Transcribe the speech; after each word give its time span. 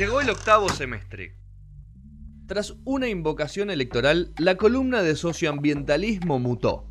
Llegó 0.00 0.22
el 0.22 0.30
octavo 0.30 0.66
semestre. 0.70 1.36
Tras 2.46 2.74
una 2.86 3.06
invocación 3.08 3.68
electoral, 3.68 4.32
la 4.38 4.54
columna 4.54 5.02
de 5.02 5.14
socioambientalismo 5.14 6.38
mutó. 6.38 6.86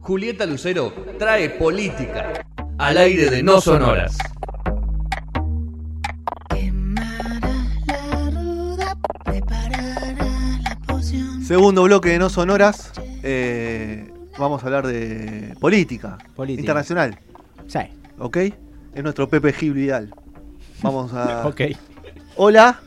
Julieta 0.00 0.44
Lucero 0.44 0.92
trae 1.18 1.48
política 1.48 2.44
al 2.76 2.98
aire 2.98 3.30
de 3.30 3.42
No 3.42 3.62
Sonoras. 3.62 4.18
Segundo 11.46 11.82
bloque 11.84 12.10
de 12.10 12.18
No 12.18 12.28
Sonoras. 12.28 12.92
eh, 13.22 14.10
vamos 14.38 14.62
a 14.62 14.66
hablar 14.66 14.86
de 14.86 15.54
política, 15.60 16.18
Política. 16.36 16.60
internacional. 16.60 17.18
Sí. 17.68 17.78
¿Ok? 18.18 18.36
Es 18.94 19.02
nuestro 19.02 19.30
Pepe 19.30 19.52
Gil 19.54 19.72
Vidal. 19.72 20.14
Vamos 20.82 21.12
a. 21.14 21.46
Ok. 21.48 21.62
Hola, 22.36 22.80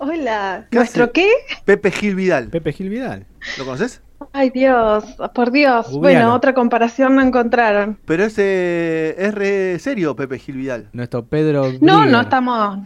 Hola, 0.00 0.66
¿Qué 0.70 0.76
¿nuestro 0.76 1.04
hace? 1.04 1.12
qué? 1.12 1.28
Pepe 1.64 1.90
Gil 1.90 2.14
Vidal. 2.14 2.48
Pepe 2.48 2.72
Gil 2.72 2.88
Vidal. 2.88 3.26
¿Lo 3.58 3.64
conoces? 3.64 4.00
Ay 4.32 4.50
Dios, 4.50 5.04
por 5.34 5.50
Dios. 5.50 5.90
Bueno, 5.92 6.34
otra 6.34 6.54
comparación 6.54 7.16
no 7.16 7.22
encontraron. 7.22 7.98
Pero 8.04 8.24
es, 8.24 8.34
eh, 8.38 9.14
es 9.18 9.34
re 9.34 9.78
serio, 9.80 10.14
Pepe 10.14 10.38
Gil 10.38 10.56
Vidal. 10.56 10.88
Nuestro 10.92 11.24
Pedro. 11.26 11.72
No, 11.80 12.04
no 12.06 12.20
estamos, 12.20 12.78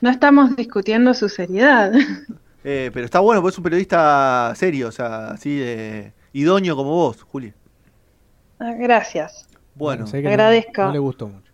no 0.00 0.10
estamos 0.10 0.56
discutiendo 0.56 1.14
su 1.14 1.28
seriedad. 1.28 1.92
Eh, 2.64 2.90
pero 2.92 3.06
está 3.06 3.20
bueno 3.20 3.40
porque 3.40 3.54
es 3.54 3.58
un 3.58 3.64
periodista 3.64 4.52
serio, 4.56 4.88
o 4.88 4.92
sea, 4.92 5.28
así 5.28 5.58
de 5.58 6.12
idóneo 6.32 6.74
como 6.76 6.90
vos, 6.90 7.22
Juli. 7.22 7.54
Ah, 8.58 8.72
Gracias. 8.76 9.46
Bueno, 9.74 10.04
no- 10.12 10.18
Agradezco. 10.28 10.82
No, 10.82 10.92
le 10.92 10.98
gustó 10.98 11.28
mucho. 11.28 11.47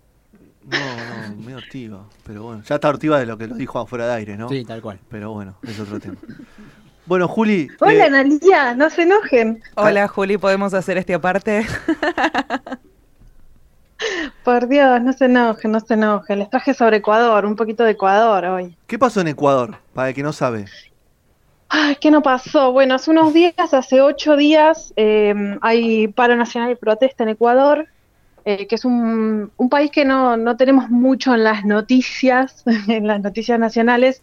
No, 0.70 1.28
no, 1.28 1.42
medio 1.42 1.56
ortiva. 1.58 2.04
Pero 2.24 2.42
bueno, 2.42 2.62
ya 2.64 2.76
está 2.76 2.88
ortiva 2.88 3.18
de 3.18 3.26
lo 3.26 3.36
que 3.36 3.46
lo 3.46 3.54
dijo 3.54 3.78
afuera 3.78 4.06
de 4.06 4.14
aire, 4.14 4.36
¿no? 4.36 4.48
Sí, 4.48 4.64
tal 4.64 4.80
cual. 4.82 4.98
Pero 5.08 5.32
bueno, 5.32 5.56
es 5.62 5.78
otro 5.78 6.00
tema. 6.00 6.16
Bueno, 7.06 7.28
Juli. 7.28 7.68
Hola, 7.80 7.92
eh, 7.92 8.02
Analia, 8.02 8.74
no 8.74 8.88
se 8.88 9.02
enojen. 9.02 9.62
Hola 9.74 10.08
Juli, 10.08 10.38
¿podemos 10.38 10.72
hacer 10.72 10.96
este 10.96 11.12
aparte? 11.12 11.66
Por 14.42 14.68
Dios, 14.68 15.02
no 15.02 15.12
se 15.12 15.26
enojen, 15.26 15.72
no 15.72 15.80
se 15.80 15.94
enojen. 15.94 16.38
Les 16.38 16.48
traje 16.50 16.72
sobre 16.72 16.98
Ecuador, 16.98 17.44
un 17.44 17.56
poquito 17.56 17.84
de 17.84 17.92
Ecuador 17.92 18.44
hoy. 18.46 18.76
¿Qué 18.86 18.98
pasó 18.98 19.20
en 19.20 19.28
Ecuador? 19.28 19.76
Para 19.92 20.08
el 20.08 20.14
que 20.14 20.22
no 20.22 20.32
sabe. 20.32 20.64
Ay, 21.68 21.96
¿qué 21.96 22.10
no 22.10 22.22
pasó? 22.22 22.72
Bueno, 22.72 22.94
hace 22.94 23.10
unos 23.10 23.34
días, 23.34 23.54
hace 23.72 24.00
ocho 24.00 24.36
días, 24.36 24.92
eh, 24.96 25.58
hay 25.60 26.08
paro 26.08 26.36
nacional 26.36 26.70
y 26.70 26.76
protesta 26.76 27.24
en 27.24 27.30
Ecuador, 27.30 27.88
eh, 28.44 28.66
que 28.66 28.74
es 28.74 28.84
un, 28.84 29.50
un 29.56 29.68
país 29.68 29.90
que 29.90 30.04
no, 30.04 30.36
no 30.36 30.56
tenemos 30.56 30.90
mucho 30.90 31.34
en 31.34 31.44
las 31.44 31.64
noticias, 31.64 32.62
en 32.88 33.06
las 33.06 33.20
noticias 33.22 33.58
nacionales, 33.58 34.22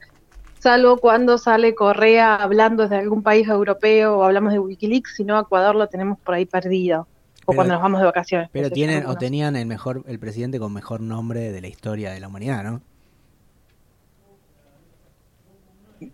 salvo 0.60 0.98
cuando 0.98 1.38
sale 1.38 1.74
Correa 1.74 2.36
hablando 2.36 2.84
desde 2.84 2.98
algún 2.98 3.24
país 3.24 3.48
europeo 3.48 4.18
o 4.18 4.24
hablamos 4.24 4.54
de 4.54 4.60
Wikileaks, 4.60 5.16
si 5.16 5.24
no, 5.24 5.40
Ecuador 5.40 5.76
lo 5.76 5.88
tenemos 5.88 6.20
por 6.20 6.36
ahí 6.36 6.46
perdido, 6.46 7.02
o 7.02 7.06
Pero- 7.48 7.56
cuando 7.56 7.74
nos 7.74 7.82
vamos 7.82 8.00
de 8.00 8.06
vacaciones. 8.06 8.50
Pero 8.52 8.70
tienen 8.70 9.06
o 9.08 9.16
tenían 9.18 9.56
el 9.56 9.66
mejor, 9.66 10.04
el 10.08 10.20
presidente 10.20 10.60
con 10.60 10.72
mejor 10.72 11.02
nombre 11.02 11.52
de 11.52 11.62
la 11.62 11.68
historia 11.68 12.12
de 12.12 12.20
la 12.20 12.28
humanidad, 12.28 12.64
¿no? 12.64 12.82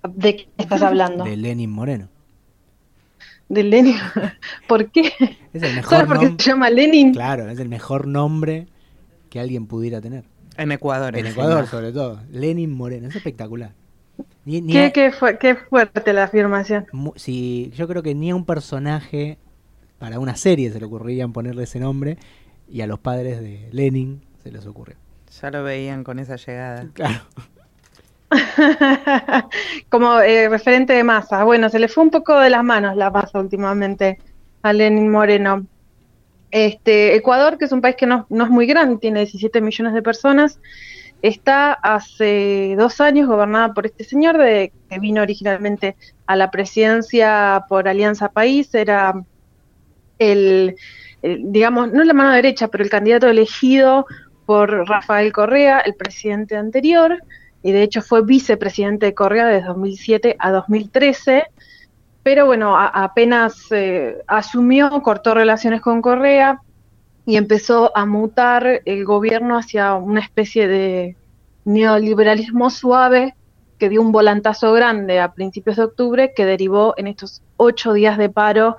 ¿De 0.10 0.36
qué 0.36 0.50
estás 0.58 0.82
hablando? 0.82 1.24
De 1.24 1.38
Lenin 1.38 1.72
Moreno. 1.72 2.10
¿De 3.50 3.64
Lenin? 3.64 3.96
¿Por 4.68 4.92
qué? 4.92 5.14
Es 5.54 5.64
el 5.64 5.70
¿Solo 5.70 5.76
mejor 5.76 6.08
porque 6.08 6.26
nombre. 6.26 6.44
se 6.44 6.50
llama 6.52 6.70
Lenin? 6.70 7.14
Claro, 7.14 7.50
es 7.50 7.60
el 7.60 7.70
mejor 7.70 8.08
nombre 8.08 8.68
que 9.30 9.40
alguien 9.40 9.68
pudiera 9.68 10.02
tener. 10.02 10.26
En 10.58 10.72
Ecuador. 10.72 11.16
En 11.16 11.26
encima. 11.26 11.44
Ecuador, 11.46 11.68
sobre 11.68 11.92
todo. 11.92 12.20
Lenin 12.32 12.72
Moreno, 12.74 13.08
es 13.08 13.16
espectacular. 13.16 13.74
Ni, 14.46 14.62
ni 14.62 14.74
¿Qué, 14.74 14.86
a- 14.86 14.92
qué 14.94 15.12
fue- 15.12 15.38
qué 15.38 15.56
fuerte 15.56 16.12
la 16.14 16.24
afirmación. 16.24 16.86
si, 17.16 17.72
yo 17.76 17.88
creo 17.88 18.02
que 18.04 18.16
ni 18.16 18.32
a 18.32 18.36
un 18.36 18.46
personaje 18.46 19.38
para 20.00 20.20
una 20.20 20.36
serie 20.36 20.72
se 20.72 20.80
le 20.80 20.86
ocurrirían 20.86 21.34
ponerle 21.34 21.64
ese 21.64 21.80
nombre 21.80 22.18
y 22.70 22.82
a 22.82 22.88
los 22.88 23.00
padres 23.00 23.40
de 23.40 23.70
Lenin 23.72 24.22
se 24.44 24.52
les 24.52 24.66
ocurrió. 24.66 24.96
Ya 25.42 25.52
lo 25.52 25.64
veían 25.64 26.04
con 26.04 26.20
esa 26.20 26.36
llegada. 26.38 26.88
Claro. 26.94 27.20
Como 29.90 30.20
eh, 30.20 30.50
referente 30.50 30.94
de 30.94 31.04
masa. 31.04 31.44
Bueno, 31.44 31.70
se 31.70 31.80
le 31.80 31.88
fue 31.88 32.04
un 32.04 32.10
poco 32.10 32.38
de 32.40 32.50
las 32.50 32.64
manos 32.64 32.96
la 32.96 33.10
masa 33.10 33.40
últimamente 33.40 34.20
a 34.62 34.74
Lenin 34.74 35.10
Moreno. 35.10 35.66
Este, 36.52 37.16
Ecuador, 37.16 37.58
que 37.58 37.66
es 37.66 37.72
un 37.72 37.82
país 37.82 37.96
que 37.96 38.06
no, 38.06 38.26
es 38.30 38.50
muy 38.50 38.66
grande, 38.66 38.98
tiene 38.98 39.20
17 39.20 39.60
millones 39.62 39.94
de 39.94 40.02
personas, 40.02 40.60
está 41.22 41.74
hace 41.74 42.76
dos 42.78 43.02
años 43.02 43.28
gobernada 43.28 43.74
por 43.74 43.86
este 43.86 44.04
señor 44.06 44.38
de, 44.38 44.72
que 44.90 45.00
vino 45.00 45.22
originalmente 45.22 45.98
a 46.26 46.36
la 46.36 46.50
presidencia 46.50 47.66
por 47.68 47.88
Alianza 47.88 48.30
País, 48.30 48.74
era 48.74 49.14
el, 50.20 50.76
digamos, 51.22 51.92
no 51.92 52.04
la 52.04 52.14
mano 52.14 52.32
derecha, 52.32 52.70
pero 52.70 52.84
el 52.84 52.90
candidato 52.90 53.28
elegido 53.28 54.06
por 54.46 54.88
Rafael 54.88 55.34
Correa, 55.34 55.80
el 55.80 55.96
presidente 55.96 56.56
anterior, 56.56 57.18
y 57.64 57.72
de 57.72 57.84
hecho 57.84 58.02
fue 58.02 58.24
vicepresidente 58.24 59.08
de 59.08 59.14
Correa 59.14 59.48
desde 59.48 59.68
2007 59.68 60.36
a 60.40 60.52
2013, 60.52 61.46
pero 62.24 62.46
bueno, 62.46 62.76
apenas 62.78 63.72
eh, 63.72 64.18
asumió, 64.28 64.90
cortó 65.02 65.34
relaciones 65.34 65.82
con 65.82 66.02
Correa 66.02 66.62
y 67.26 67.38
empezó 67.38 67.96
a 67.96 68.06
mutar 68.06 68.82
el 68.86 69.06
gobierno 69.06 69.58
hacia 69.58 69.96
una 69.96 70.22
especie 70.22 70.68
de 70.68 71.16
neoliberalismo 71.66 72.70
suave 72.70 73.36
que 73.78 73.90
dio 73.90 74.02
un 74.02 74.12
volantazo 74.12 74.74
grande 74.74 75.20
a 75.20 75.34
principios 75.34 75.78
de 75.78 75.84
octubre 75.84 76.34
que 76.36 76.46
derivó 76.46 76.94
en 76.98 77.08
estos 77.08 77.42
ocho 77.58 77.94
días 77.94 78.18
de 78.18 78.30
paro 78.30 78.78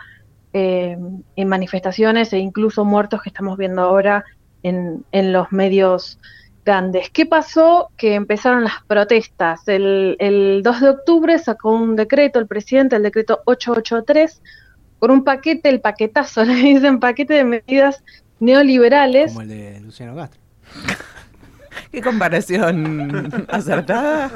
eh, 0.52 0.96
en 1.36 1.48
manifestaciones 1.48 2.32
e 2.32 2.38
incluso 2.38 2.84
muertos 2.84 3.22
que 3.22 3.28
estamos 3.28 3.58
viendo 3.58 3.82
ahora 3.82 4.24
en, 4.62 5.04
en 5.12 5.32
los 5.32 5.52
medios 5.52 6.18
grandes. 6.68 7.08
¿Qué 7.08 7.24
pasó? 7.24 7.90
Que 7.96 8.14
empezaron 8.14 8.62
las 8.62 8.82
protestas. 8.86 9.66
El, 9.68 10.16
el 10.18 10.62
2 10.62 10.80
de 10.82 10.88
octubre 10.90 11.38
sacó 11.38 11.72
un 11.72 11.96
decreto, 11.96 12.38
el 12.38 12.46
presidente, 12.46 12.94
el 12.96 13.02
decreto 13.02 13.40
883, 13.46 14.42
con 14.98 15.10
un 15.10 15.24
paquete, 15.24 15.70
el 15.70 15.80
paquetazo, 15.80 16.44
le 16.44 16.54
dicen 16.54 17.00
paquete 17.00 17.32
de 17.32 17.44
medidas 17.44 18.04
neoliberales. 18.38 19.32
Como 19.32 19.42
el 19.42 19.48
de 19.48 19.80
Luciano 19.80 20.14
Castro. 20.14 20.40
¿Qué 21.90 22.02
comparación 22.02 23.46
acertada? 23.48 24.30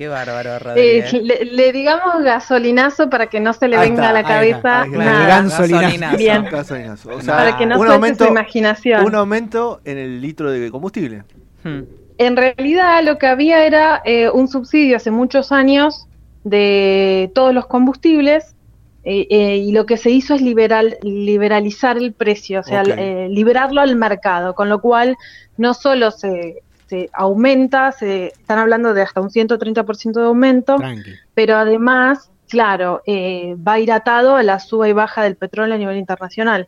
Qué 0.00 0.08
bárbaro, 0.08 0.52
Eh, 0.52 0.58
Rodríguez. 0.60 1.12
le, 1.12 1.44
le 1.44 1.72
digamos 1.72 2.24
gasolinazo 2.24 3.10
para 3.10 3.26
que 3.26 3.38
no 3.38 3.52
se 3.52 3.68
le 3.68 3.76
Ahí 3.76 3.90
venga 3.90 4.04
está, 4.04 4.08
a 4.08 4.12
la 4.14 4.22
cabeza 4.22 4.86
gasolinazo. 4.86 5.58
Gasolinazo. 5.58 6.16
Bien. 6.16 6.44
Gasolinazo. 6.50 7.10
O 7.16 7.20
sea, 7.20 7.36
para 7.36 7.58
que 7.58 7.66
no 7.66 7.78
un 7.78 7.86
aumento, 7.86 8.24
su 8.24 8.30
imaginación. 8.30 9.04
un 9.04 9.14
aumento 9.14 9.82
en 9.84 9.98
el 9.98 10.22
litro 10.22 10.50
de 10.50 10.70
combustible. 10.70 11.24
Hmm. 11.64 11.82
En 12.16 12.34
realidad 12.34 13.04
lo 13.04 13.18
que 13.18 13.26
había 13.26 13.66
era 13.66 14.00
eh, 14.06 14.30
un 14.30 14.48
subsidio 14.48 14.96
hace 14.96 15.10
muchos 15.10 15.52
años 15.52 16.06
de 16.44 17.30
todos 17.34 17.52
los 17.52 17.66
combustibles 17.66 18.56
eh, 19.04 19.26
eh, 19.28 19.56
y 19.58 19.72
lo 19.72 19.84
que 19.84 19.98
se 19.98 20.08
hizo 20.08 20.32
es 20.34 20.40
liberal, 20.40 20.96
liberalizar 21.02 21.98
el 21.98 22.14
precio, 22.14 22.60
o 22.60 22.62
sea, 22.62 22.84
eh, 22.86 23.28
liberarlo 23.30 23.82
al 23.82 23.96
mercado, 23.96 24.54
con 24.54 24.70
lo 24.70 24.80
cual 24.80 25.18
no 25.58 25.74
solo 25.74 26.10
se, 26.10 26.62
se 26.90 27.08
aumenta, 27.12 27.92
se 27.92 28.26
están 28.26 28.58
hablando 28.58 28.92
de 28.92 29.02
hasta 29.02 29.20
un 29.20 29.30
130% 29.30 30.12
de 30.12 30.24
aumento, 30.24 30.76
Tranqui. 30.76 31.12
pero 31.34 31.56
además, 31.56 32.32
claro, 32.48 33.00
eh, 33.06 33.54
va 33.56 33.74
a 33.74 33.78
ir 33.78 33.92
atado 33.92 34.34
a 34.34 34.42
la 34.42 34.58
suba 34.58 34.88
y 34.88 34.92
baja 34.92 35.22
del 35.22 35.36
petróleo 35.36 35.76
a 35.76 35.78
nivel 35.78 35.96
internacional. 35.96 36.66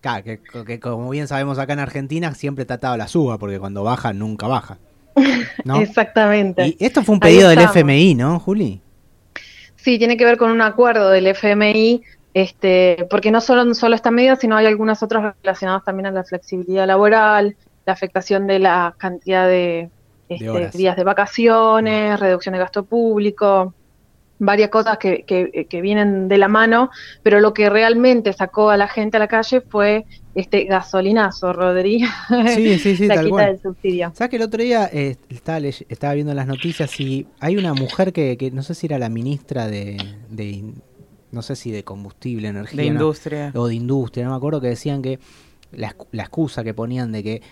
Claro, 0.00 0.22
que, 0.22 0.40
que 0.64 0.78
como 0.78 1.10
bien 1.10 1.26
sabemos 1.26 1.58
acá 1.58 1.72
en 1.72 1.80
Argentina 1.80 2.32
siempre 2.32 2.64
trataba 2.64 2.96
la 2.96 3.08
suba, 3.08 3.38
porque 3.38 3.58
cuando 3.58 3.82
baja 3.82 4.12
nunca 4.12 4.46
baja. 4.46 4.78
¿no? 5.64 5.80
Exactamente. 5.80 6.68
Y 6.68 6.76
esto 6.78 7.02
fue 7.02 7.14
un 7.14 7.20
pedido 7.20 7.48
del. 7.48 7.58
FMI, 7.58 8.14
¿no, 8.14 8.38
Juli? 8.38 8.80
Sí, 9.74 9.98
tiene 9.98 10.16
que 10.16 10.24
ver 10.24 10.36
con 10.36 10.52
un 10.52 10.62
acuerdo 10.62 11.10
del 11.10 11.26
FMI, 11.26 12.02
este, 12.34 13.08
porque 13.10 13.32
no 13.32 13.40
solo, 13.40 13.74
solo 13.74 13.96
esta 13.96 14.12
medida, 14.12 14.36
sino 14.36 14.56
hay 14.56 14.66
algunas 14.66 15.02
otras 15.02 15.34
relacionadas 15.42 15.84
también 15.84 16.06
a 16.06 16.12
la 16.12 16.22
flexibilidad 16.22 16.86
laboral, 16.86 17.56
la 17.90 17.94
afectación 17.94 18.46
de 18.46 18.60
la 18.60 18.94
cantidad 18.96 19.46
de, 19.46 19.90
este, 20.28 20.78
días 20.78 20.96
de 20.96 21.04
vacaciones, 21.04 22.18
reducción 22.20 22.52
de 22.52 22.60
gasto 22.60 22.84
público, 22.84 23.74
varias 24.38 24.70
cosas 24.70 24.96
que, 24.98 25.24
que, 25.24 25.66
que 25.68 25.80
vienen 25.80 26.28
de 26.28 26.38
la 26.38 26.48
mano, 26.48 26.90
pero 27.22 27.40
lo 27.40 27.52
que 27.52 27.68
realmente 27.68 28.32
sacó 28.32 28.70
a 28.70 28.76
la 28.76 28.88
gente 28.88 29.16
a 29.16 29.20
la 29.20 29.28
calle 29.28 29.60
fue 29.60 30.06
este 30.34 30.64
gasolinazo, 30.64 31.52
Rodri, 31.52 32.04
Sí, 32.54 32.78
sí, 32.78 32.96
sí, 32.96 33.06
la 33.08 33.16
tal 33.16 33.24
quita 33.26 33.34
cual. 33.34 33.46
del 33.46 33.60
subsidio. 33.60 34.12
¿Sabes 34.14 34.30
que 34.30 34.36
el 34.36 34.42
otro 34.42 34.62
día 34.62 34.88
eh, 34.92 35.16
estaba, 35.28 36.14
viendo 36.14 36.32
las 36.32 36.46
noticias 36.46 36.98
y 37.00 37.26
hay 37.40 37.56
una 37.56 37.74
mujer 37.74 38.12
que, 38.12 38.36
que 38.36 38.50
no 38.50 38.62
sé 38.62 38.74
si 38.74 38.86
era 38.86 38.98
la 38.98 39.08
ministra 39.08 39.66
de, 39.66 39.98
no 41.32 41.42
sé 41.42 41.54
si 41.56 41.70
de 41.70 41.84
combustible, 41.84 42.48
energía, 42.48 42.82
De 42.82 42.88
¿no? 42.88 42.94
industria. 42.94 43.52
o 43.54 43.66
de 43.66 43.74
industria, 43.74 44.24
no 44.24 44.30
me 44.30 44.36
acuerdo, 44.36 44.60
que 44.60 44.68
decían 44.68 45.02
que 45.02 45.18
la 45.72 45.92
excusa 46.22 46.64
que 46.64 46.72
ponían 46.72 47.12
de 47.12 47.22
que 47.22 47.42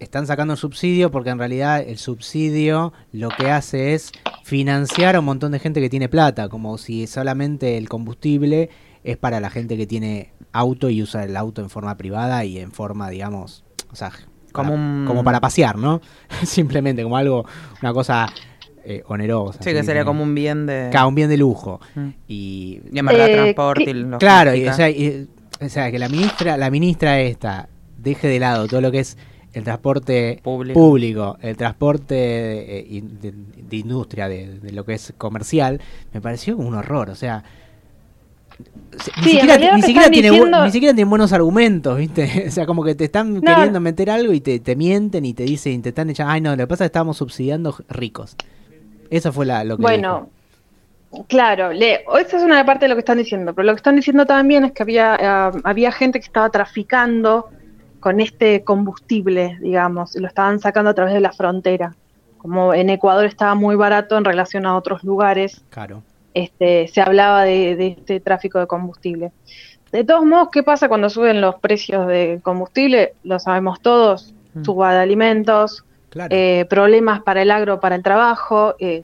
están 0.00 0.26
sacando 0.26 0.54
el 0.54 0.58
subsidio 0.58 1.10
porque 1.10 1.30
en 1.30 1.38
realidad 1.38 1.80
el 1.80 1.98
subsidio 1.98 2.92
lo 3.12 3.28
que 3.30 3.50
hace 3.50 3.94
es 3.94 4.12
financiar 4.44 5.16
a 5.16 5.20
un 5.20 5.24
montón 5.26 5.52
de 5.52 5.58
gente 5.58 5.80
que 5.80 5.90
tiene 5.90 6.08
plata, 6.08 6.48
como 6.48 6.78
si 6.78 7.06
solamente 7.06 7.76
el 7.76 7.88
combustible 7.88 8.70
es 9.04 9.16
para 9.16 9.40
la 9.40 9.50
gente 9.50 9.76
que 9.76 9.86
tiene 9.86 10.32
auto 10.52 10.90
y 10.90 11.02
usa 11.02 11.24
el 11.24 11.36
auto 11.36 11.62
en 11.62 11.70
forma 11.70 11.96
privada 11.96 12.44
y 12.44 12.58
en 12.58 12.72
forma, 12.72 13.10
digamos, 13.10 13.64
o 13.92 13.96
sea, 13.96 14.10
Como 14.52 14.70
para, 14.70 14.80
un- 14.80 15.04
como 15.06 15.22
para 15.24 15.40
pasear, 15.40 15.76
¿no? 15.76 16.00
Simplemente 16.44 17.02
como 17.02 17.16
algo, 17.16 17.44
una 17.82 17.92
cosa 17.92 18.26
eh, 18.84 19.02
onerosa. 19.06 19.62
Sí, 19.62 19.72
que 19.72 19.82
sería 19.84 20.04
como- 20.04 20.22
un 20.22 20.34
bien 20.34 20.64
de... 20.66 20.88
Claro, 20.90 21.08
un 21.08 21.14
bien 21.14 21.28
de 21.28 21.36
lujo. 21.36 21.80
Mm. 21.94 22.08
Y 22.26 22.80
Y 22.90 22.98
en 22.98 23.06
verdad 23.06 23.28
Eh, 23.28 23.32
transporte 23.34 23.84
¿qué- 23.84 23.90
y. 23.90 24.04
Claro, 24.18 24.54
y, 24.54 24.66
o, 24.66 24.72
sea, 24.72 24.88
y- 24.88 25.28
o 25.60 25.68
sea, 25.68 25.90
que 25.90 25.98
la 25.98 26.08
ministra, 26.08 26.56
la 26.56 26.70
ministra 26.70 27.20
esta 27.20 27.68
deje 27.98 28.28
de 28.28 28.38
lado 28.40 28.66
todo 28.66 28.80
lo 28.80 28.90
que 28.90 29.00
es 29.00 29.18
el 29.58 29.64
transporte 29.64 30.40
Público. 30.42 30.78
público, 30.80 31.38
el 31.40 31.56
transporte 31.56 32.14
de, 32.14 32.78
eh, 32.80 33.02
de- 33.02 33.34
de 33.68 33.76
industria, 33.76 34.28
de, 34.28 34.58
de 34.60 34.72
lo 34.72 34.84
que 34.84 34.94
es 34.94 35.12
comercial, 35.18 35.80
me 36.12 36.20
pareció 36.20 36.56
un 36.56 36.74
horror. 36.74 37.10
O 37.10 37.14
sea, 37.14 37.44
se- 38.98 39.12
ni, 39.18 39.22
Sí, 39.24 39.30
siquiera, 39.32 39.54
ni, 39.54 39.60
tiene, 39.60 39.76
diciendo- 40.30 40.64
ni 40.64 40.70
siquiera 40.72 40.94
tiene 40.94 41.08
buenos 41.08 41.32
argumentos, 41.32 41.96
¿viste? 41.98 42.24
O 42.48 42.50
sea, 42.50 42.66
como 42.66 42.82
que 42.84 42.94
te 42.94 43.04
están 43.04 43.34
No. 43.34 43.40
queriendo 43.40 43.78
meter 43.80 44.10
algo 44.10 44.32
y 44.32 44.40
te, 44.40 44.58
te 44.60 44.74
mienten 44.76 45.24
y 45.24 45.34
te 45.34 45.44
dicen, 45.44 45.82
te 45.82 45.90
están 45.90 46.10
echando, 46.10 46.32
ay 46.32 46.40
no, 46.40 46.50
lo 46.50 46.56
que 46.56 46.66
pasa 46.66 46.84
es 46.84 46.88
que 46.88 46.92
estábamos 46.92 47.16
subsidiando 47.18 47.76
ricos. 47.88 48.36
Eso 49.10 49.32
fue 49.32 49.46
la, 49.46 49.64
lo 49.64 49.76
que 49.76 49.82
Bueno, 49.82 50.28
claro, 51.28 51.72
le, 51.72 52.00
esa 52.20 52.36
es 52.36 52.42
una 52.42 52.64
parte 52.66 52.84
de 52.84 52.88
lo 52.90 52.94
que 52.94 53.00
están 53.00 53.18
diciendo, 53.18 53.54
pero 53.54 53.64
lo 53.66 53.72
que 53.72 53.78
están 53.78 53.96
diciendo 53.96 54.26
también 54.26 54.64
es 54.64 54.72
que 54.72 54.82
había, 54.82 55.14
ah, 55.20 55.52
había 55.64 55.92
gente 55.92 56.18
que 56.18 56.26
estaba 56.26 56.50
traficando 56.50 57.48
con 58.00 58.20
este 58.20 58.62
combustible, 58.64 59.58
digamos, 59.60 60.14
y 60.16 60.20
lo 60.20 60.26
estaban 60.28 60.60
sacando 60.60 60.90
a 60.90 60.94
través 60.94 61.14
de 61.14 61.20
la 61.20 61.32
frontera. 61.32 61.94
Como 62.38 62.72
en 62.74 62.90
Ecuador 62.90 63.24
estaba 63.24 63.54
muy 63.54 63.74
barato 63.76 64.16
en 64.16 64.24
relación 64.24 64.64
a 64.66 64.76
otros 64.76 65.02
lugares. 65.04 65.62
Claro. 65.70 66.02
este, 66.34 66.86
se 66.88 67.00
hablaba 67.00 67.42
de, 67.42 67.74
de 67.74 67.86
este 67.88 68.20
tráfico 68.20 68.60
de 68.60 68.68
combustible. 68.68 69.32
De 69.90 70.04
todos 70.04 70.24
modos, 70.24 70.50
¿qué 70.52 70.62
pasa 70.62 70.86
cuando 70.88 71.10
suben 71.10 71.40
los 71.40 71.56
precios 71.56 72.06
de 72.06 72.38
combustible? 72.42 73.14
Lo 73.24 73.38
sabemos 73.40 73.80
todos, 73.80 74.34
Mm. 74.54 74.62
suba 74.64 74.92
de 74.94 75.00
alimentos, 75.00 75.84
Claro. 76.10 76.28
eh, 76.30 76.64
problemas 76.70 77.22
para 77.22 77.42
el 77.42 77.50
agro, 77.50 77.80
para 77.80 77.96
el 77.96 78.02
trabajo, 78.04 78.76
eh, 78.78 79.02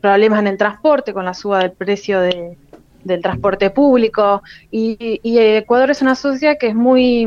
problemas 0.00 0.38
en 0.40 0.46
el 0.46 0.56
transporte 0.56 1.12
con 1.12 1.24
la 1.26 1.34
suba 1.34 1.58
del 1.58 1.72
precio 1.72 2.20
de- 2.20 2.56
del 3.04 3.20
transporte 3.20 3.68
público. 3.70 4.42
Y, 4.70 5.20
y 5.22 5.38
Ecuador 5.38 5.90
es 5.90 6.00
una 6.02 6.14
sociedad 6.14 6.56
que 6.58 6.68
es 6.68 6.74
muy 6.74 7.26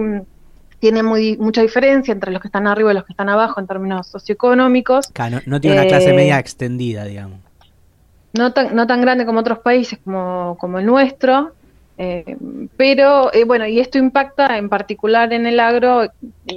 tiene 0.82 1.04
muy 1.04 1.38
mucha 1.38 1.62
diferencia 1.62 2.12
entre 2.14 2.32
los 2.34 2.42
que 2.42 2.50
están 2.50 2.68
arriba 2.68 2.92
y 2.92 2.96
los 2.96 3.06
que 3.06 3.14
están 3.14 3.30
abajo 3.30 3.62
en 3.62 3.68
términos 3.68 4.10
socioeconómicos, 4.10 5.14
Claro, 5.14 5.38
no, 5.38 5.42
no 5.46 5.62
tiene 5.62 5.74
una 5.76 5.86
clase 5.86 6.10
eh, 6.10 6.14
media 6.14 6.40
extendida, 6.40 7.06
digamos. 7.06 7.40
no 8.34 8.54
tan, 8.54 8.76
no 8.76 8.88
tan 8.88 9.02
grande 9.02 9.26
como 9.26 9.40
otros 9.42 9.60
países 9.60 10.00
como, 10.04 10.58
como 10.60 10.80
el 10.80 10.86
nuestro, 10.86 11.56
eh, 11.98 12.38
pero 12.78 13.34
eh, 13.34 13.44
bueno, 13.46 13.68
y 13.68 13.80
esto 13.80 13.98
impacta 13.98 14.58
en 14.58 14.70
particular 14.70 15.34
en 15.34 15.46
el 15.46 15.60
agro, 15.60 16.08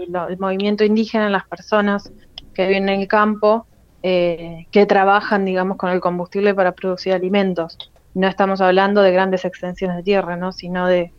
lo- 0.09 0.29
el 0.29 0.39
movimiento 0.39 0.85
indígena, 0.85 1.29
las 1.31 1.47
personas 1.49 2.13
que 2.53 2.67
viven 2.69 2.89
en 2.89 3.01
el 3.01 3.09
campo, 3.09 3.69
eh, 4.03 4.67
que 4.71 4.87
trabajan, 4.87 5.45
digamos, 5.45 5.77
con 5.77 5.91
el 5.91 6.01
combustible 6.01 6.55
para 6.55 6.73
producir 6.73 7.13
alimentos. 7.15 7.77
No 8.15 8.29
estamos 8.29 8.61
hablando 8.61 9.03
de 9.03 9.13
grandes 9.13 9.45
extensiones 9.45 9.97
de 9.97 10.03
tierra, 10.05 10.37
¿no? 10.37 10.53
sino 10.53 10.87
de, 10.87 11.15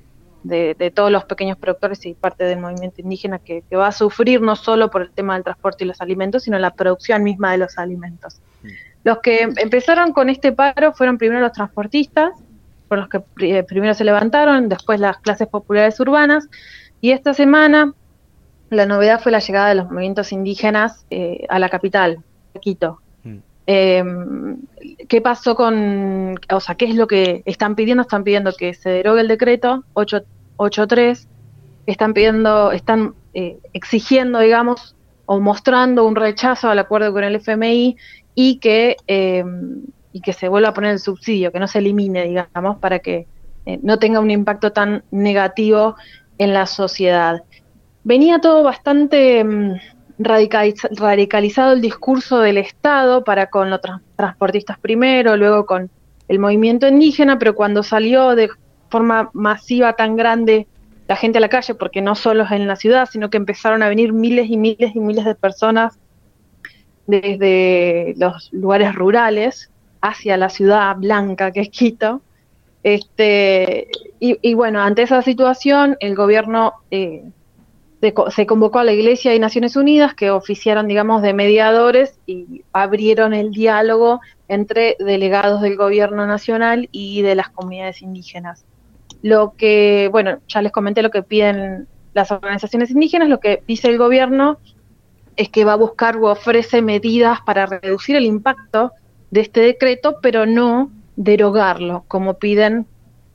de, 0.45 0.75
de 0.77 0.92
todos 0.92 1.12
los 1.12 1.25
pequeños 1.25 1.57
productores 1.57 2.06
y 2.06 2.13
parte 2.13 2.44
del 2.44 2.59
movimiento 2.59 3.01
indígena 3.01 3.39
que, 3.39 3.63
que 3.68 3.75
va 3.75 3.88
a 3.88 3.92
sufrir 3.92 4.42
no 4.42 4.56
solo 4.56 4.92
por 4.92 5.01
el 5.01 5.12
tema 5.12 5.33
del 5.33 5.44
transporte 5.44 5.83
y 5.83 5.88
los 5.88 6.01
alimentos, 6.01 6.44
sino 6.44 6.59
la 6.59 6.71
producción 6.71 7.24
misma 7.24 7.51
de 7.51 7.57
los 7.57 7.77
alimentos. 7.77 8.42
Los 9.03 9.19
que 9.19 9.42
empezaron 9.57 10.13
con 10.13 10.30
este 10.30 10.51
paro 10.51 10.94
fueron 10.94 11.18
primero 11.18 11.42
los 11.42 11.51
transportistas, 11.51 12.31
por 12.88 13.00
los 13.00 13.09
que 13.09 13.21
eh, 13.42 13.63
primero 13.63 13.94
se 13.94 14.03
levantaron, 14.03 14.69
después 14.69 15.00
las 15.00 15.18
clases 15.18 15.47
populares 15.47 16.00
urbanas, 16.00 16.48
y 17.01 17.12
esta 17.12 17.33
semana 17.33 17.94
la 18.69 18.86
novedad 18.86 19.21
fue 19.21 19.31
la 19.31 19.39
llegada 19.39 19.69
de 19.69 19.75
los 19.75 19.91
movimientos 19.91 20.31
indígenas 20.31 21.06
eh, 21.09 21.45
a 21.50 21.59
la 21.59 21.69
capital, 21.69 22.19
Quito. 22.59 23.00
Mm. 23.24 23.38
Eh, 23.68 24.03
¿Qué 25.07 25.21
pasó 25.21 25.56
con, 25.56 26.39
o 26.51 26.59
sea, 26.59 26.75
qué 26.75 26.86
es 26.86 26.95
lo 26.95 27.07
que 27.07 27.44
están 27.45 27.75
pidiendo? 27.75 28.01
Están 28.01 28.24
pidiendo 28.24 28.53
que 28.53 28.74
se 28.74 28.89
derogue 28.89 29.21
el 29.21 29.27
decreto 29.27 29.83
8 29.94 30.24
8.3, 30.57 31.27
están 31.85 32.13
pidiendo, 32.13 32.71
están 32.71 33.15
eh, 33.33 33.59
exigiendo, 33.73 34.39
digamos, 34.39 34.95
o 35.25 35.39
mostrando 35.39 36.05
un 36.05 36.15
rechazo 36.15 36.69
al 36.69 36.79
acuerdo 36.79 37.11
con 37.13 37.23
el 37.23 37.35
FMI 37.35 37.95
y 38.35 38.59
que 38.59 38.95
eh, 39.07 39.43
y 40.11 40.21
que 40.21 40.31
se 40.31 40.47
vuelva 40.47 40.69
a 40.69 40.73
poner 40.73 40.91
el 40.91 40.99
subsidio, 40.99 41.51
que 41.51 41.59
no 41.59 41.67
se 41.67 41.79
elimine, 41.79 42.23
digamos, 42.23 42.77
para 42.79 42.99
que 42.99 43.27
eh, 43.65 43.79
no 43.83 43.99
tenga 43.99 44.21
un 44.21 44.31
impacto 44.31 44.71
tan 44.71 45.03
negativo 45.11 45.95
en 46.37 46.53
la 46.53 46.67
sociedad. 46.67 47.41
Venía 48.03 48.39
todo 48.39 48.63
bastante 48.63 49.43
radicaliz- 50.17 50.87
radicalizado 50.97 51.73
el 51.73 51.81
discurso 51.81 52.39
del 52.39 52.57
Estado 52.59 53.25
para 53.25 53.47
con 53.47 53.69
los 53.69 53.81
trans- 53.81 54.03
transportistas 54.15 54.79
primero, 54.79 55.35
luego 55.35 55.65
con 55.65 55.91
el 56.29 56.39
movimiento 56.39 56.87
indígena, 56.87 57.37
pero 57.37 57.53
cuando 57.53 57.83
salió 57.83 58.35
de 58.35 58.49
forma 58.89 59.29
masiva 59.33 59.93
tan 59.93 60.15
grande 60.15 60.67
la 61.07 61.15
gente 61.15 61.37
a 61.37 61.41
la 61.41 61.49
calle, 61.49 61.75
porque 61.75 62.01
no 62.01 62.15
solo 62.15 62.43
es 62.43 62.51
en 62.51 62.67
la 62.67 62.75
ciudad, 62.75 63.07
sino 63.11 63.29
que 63.29 63.37
empezaron 63.37 63.83
a 63.83 63.89
venir 63.89 64.13
miles 64.13 64.49
y 64.49 64.57
miles 64.57 64.95
y 64.95 64.99
miles 64.99 65.25
de 65.25 65.35
personas 65.35 65.99
desde 67.05 68.15
los 68.17 68.51
lugares 68.51 68.95
rurales 68.95 69.69
hacia 70.01 70.37
la 70.37 70.49
ciudad 70.49 70.95
blanca 70.97 71.51
que 71.51 71.61
es 71.61 71.69
Quito. 71.69 72.21
Este, 72.83 73.87
y, 74.19 74.53
bueno, 74.53 74.81
ante 74.81 75.03
esa 75.03 75.21
situación, 75.21 75.97
el 75.99 76.15
gobierno 76.15 76.73
eh, 76.91 77.23
se, 78.01 78.13
se 78.29 78.45
convocó 78.45 78.79
a 78.79 78.83
la 78.83 78.93
Iglesia 78.93 79.33
y 79.33 79.39
Naciones 79.39 79.75
Unidas, 79.75 80.13
que 80.13 80.31
oficiaron, 80.31 80.88
digamos, 80.88 81.21
de 81.21 81.33
mediadores 81.33 82.19
y 82.27 82.63
abrieron 82.73 83.33
el 83.33 83.51
diálogo 83.51 84.21
entre 84.47 84.95
delegados 84.99 85.61
del 85.61 85.77
gobierno 85.77 86.25
nacional 86.27 86.89
y 86.91 87.23
de 87.23 87.35
las 87.35 87.49
comunidades 87.49 88.01
indígenas. 88.01 88.65
Lo 89.31 89.56
que, 89.57 90.07
bueno, 90.12 90.38
ya 90.48 90.62
les 90.62 90.72
comenté 90.72 91.01
lo 91.01 91.10
que 91.10 91.24
piden 91.24 91.88
las 92.13 92.30
organizaciones 92.31 92.92
indígenas, 92.92 93.27
lo 93.27 93.39
que 93.39 93.63
dice 93.68 93.88
el 93.89 93.98
gobierno 93.98 94.60
es 95.36 95.50
que 95.50 95.65
va 95.65 95.74
a 95.74 95.77
buscar 95.77 96.17
o 96.17 96.29
ofrece 96.29 96.84
medidas 96.84 97.39
para 97.44 97.65
reducir 97.65 98.15
el 98.17 98.25
impacto 98.25 98.91
de 99.32 99.41
este 99.41 99.62
decreto, 99.62 100.17
pero 100.22 100.46
no 100.46 100.91
derogarlo, 101.15 102.05
como 102.08 102.36
piden 102.36 102.86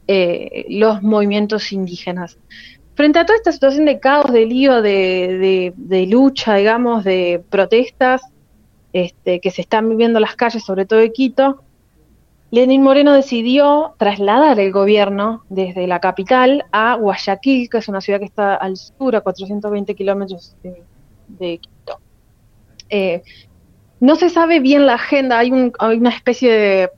eh, 0.07 0.65
los 0.69 1.03
movimientos 1.03 1.73
indígenas. 1.73 2.39
Frente 2.95 3.19
a 3.19 3.27
toda 3.27 3.39
esta 3.39 3.51
situación 3.51 3.85
de 3.87 3.99
caos, 3.99 4.33
de 4.33 4.47
lío, 4.47 4.83
de, 4.83 5.73
de- 5.77 6.07
lucha, 6.07 6.55
digamos, 6.55 7.03
de 7.03 7.43
protestas 7.51 8.23
este, 8.93 9.41
que 9.41 9.51
se 9.51 9.63
están 9.63 9.89
viviendo 9.89 10.19
en 10.19 10.23
las 10.23 10.37
calles, 10.37 10.63
sobre 10.65 10.87
todo 10.87 11.01
de 11.01 11.11
Quito, 11.13 11.65
Lenín 12.51 12.83
Moreno 12.83 13.13
decidió 13.13 13.95
trasladar 13.99 14.59
el 14.59 14.73
gobierno 14.73 15.45
desde 15.49 15.87
la 15.87 16.01
capital 16.01 16.65
a 16.73 16.97
Guayaquil, 16.97 17.69
que 17.71 17.79
es 17.79 17.89
una 17.89 18.01
ciudad 18.01 18.19
que 18.19 18.25
está 18.25 18.57
al 18.57 18.77
sur, 18.77 19.15
a 19.15 19.21
420 19.21 19.95
kilómetros 19.95 20.57
de, 20.63 21.59
Quito. 21.59 22.01
Eh, 22.89 23.23
no 24.01 24.17
se 24.17 24.31
sabe 24.31 24.59
bien 24.59 24.87
la 24.87 24.95
agenda, 24.95 25.39
hay, 25.39 25.53
un- 25.53 25.73
una 25.81 26.11
especie 26.11 26.51
de 26.53 26.91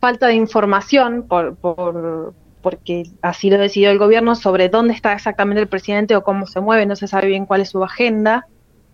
falta 0.00 0.26
de 0.26 0.34
información 0.34 1.26
por, 1.28 1.56
por- 1.56 2.34
porque 2.60 3.04
así 3.22 3.50
lo 3.50 3.58
decidió 3.58 3.90
el 3.90 3.98
gobierno 3.98 4.34
sobre 4.34 4.68
dónde 4.68 4.92
está 4.94 5.12
exactamente 5.12 5.60
el 5.62 5.68
presidente 5.68 6.16
o 6.16 6.24
cómo 6.24 6.46
se 6.46 6.60
mueve, 6.60 6.86
no 6.86 6.96
se 6.96 7.06
sabe 7.06 7.28
bien 7.28 7.46
cuál 7.46 7.60
es 7.60 7.70
su 7.70 7.84
agenda. 7.84 8.46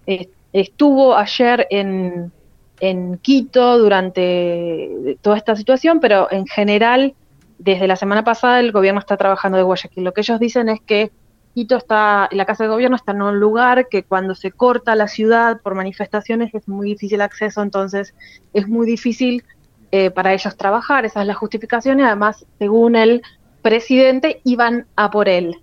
Eh, 0.06 0.28
estuvo 0.52 1.16
ayer 1.16 1.66
en, 1.70 2.32
en 2.80 3.18
Quito 3.18 3.78
durante 3.78 5.16
toda 5.22 5.36
esta 5.36 5.56
situación, 5.56 6.00
pero 6.00 6.30
en 6.30 6.46
general, 6.46 7.14
desde 7.58 7.86
la 7.86 7.96
semana 7.96 8.24
pasada 8.24 8.60
el 8.60 8.72
gobierno 8.72 9.00
está 9.00 9.16
trabajando 9.16 9.58
de 9.58 9.64
Guayaquil. 9.64 10.04
Lo 10.04 10.12
que 10.12 10.22
ellos 10.22 10.40
dicen 10.40 10.68
es 10.68 10.80
que 10.80 11.10
Quito 11.54 11.76
está, 11.76 12.28
la 12.32 12.46
casa 12.46 12.64
de 12.64 12.70
gobierno 12.70 12.96
está 12.96 13.12
en 13.12 13.22
un 13.22 13.38
lugar 13.38 13.88
que 13.88 14.02
cuando 14.02 14.34
se 14.34 14.50
corta 14.50 14.96
la 14.96 15.06
ciudad 15.06 15.60
por 15.60 15.76
manifestaciones 15.76 16.52
es 16.52 16.66
muy 16.66 16.88
difícil 16.88 17.20
acceso, 17.20 17.62
entonces 17.62 18.12
es 18.52 18.66
muy 18.66 18.86
difícil 18.86 19.44
eh, 19.92 20.10
para 20.10 20.32
ellos 20.32 20.56
trabajar, 20.56 21.04
esa 21.04 21.20
es 21.20 21.28
la 21.28 21.34
justificación 21.34 22.00
y 22.00 22.02
además, 22.02 22.44
según 22.58 22.96
el 22.96 23.22
presidente, 23.62 24.40
iban 24.42 24.86
a 24.96 25.12
por 25.12 25.28
él. 25.28 25.62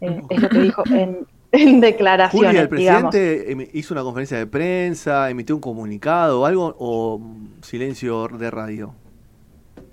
Eh, 0.00 0.22
es 0.30 0.40
lo 0.40 0.48
que 0.48 0.60
dijo 0.60 0.84
en, 0.86 1.26
en 1.60 1.80
declaraciones, 1.80 2.48
Julia, 2.48 2.62
el 2.62 2.68
presidente 2.68 3.54
emi- 3.54 3.68
hizo 3.72 3.94
una 3.94 4.02
conferencia 4.02 4.36
de 4.38 4.46
prensa, 4.46 5.28
emitió 5.30 5.54
un 5.54 5.60
comunicado 5.60 6.40
o 6.40 6.46
algo, 6.46 6.74
o 6.78 7.20
silencio 7.62 8.28
de 8.28 8.50
radio. 8.50 8.94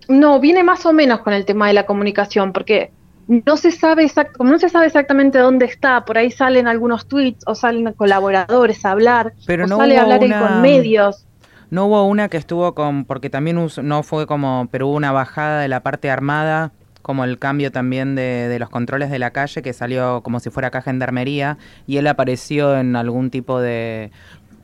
No, 0.08 0.40
viene 0.40 0.64
más 0.64 0.86
o 0.86 0.94
menos 0.94 1.20
con 1.22 1.34
el 1.34 1.46
tema 1.46 1.68
de 1.68 1.74
la 1.74 1.86
comunicación, 1.86 2.52
porque 2.52 2.92
no 3.28 3.56
se 3.56 3.72
sabe 3.72 4.04
exact, 4.04 4.36
como 4.36 4.52
no 4.52 4.60
se 4.60 4.68
sabe 4.68 4.88
exactamente 4.88 5.38
dónde 5.40 5.66
está, 5.66 6.04
por 6.04 6.18
ahí 6.18 6.30
salen 6.30 6.68
algunos 6.68 7.08
tweets 7.08 7.44
o 7.48 7.56
salen 7.56 7.94
colaboradores 7.94 8.84
a 8.86 8.92
hablar, 8.92 9.34
Pero 9.46 9.64
o 9.64 9.68
no 9.68 9.78
sale 9.78 9.98
a 9.98 10.02
hablar 10.04 10.22
una- 10.24 10.40
con 10.40 10.62
medios. 10.62 11.26
No 11.70 11.86
hubo 11.88 12.04
una 12.06 12.28
que 12.30 12.38
estuvo 12.38 12.76
con, 12.76 13.06
porque 13.06 13.30
también 13.30 13.66
no 13.82 14.04
fue 14.04 14.28
como, 14.28 14.68
pero 14.70 14.88
hubo 14.90 14.96
una 14.98 15.12
bajada 15.12 15.62
de 15.62 15.68
la 15.70 15.82
parte 15.82 16.10
armada, 16.12 16.72
como 17.04 17.24
el 17.26 17.38
cambio 17.38 17.72
también 17.72 18.16
de, 18.16 18.48
de 18.48 18.58
los 18.58 18.70
controles 18.70 19.12
de 19.12 19.20
la 19.20 19.30
calle, 19.30 19.62
que 19.62 19.74
salió 19.74 20.24
como 20.24 20.40
si 20.40 20.50
fuera 20.50 20.70
acá 20.70 20.82
gendarmería, 20.82 21.60
y 21.86 21.98
él 21.98 22.08
apareció 22.08 22.76
en 22.76 22.96
algún 22.96 23.30
tipo 23.30 23.60
de, 23.62 24.10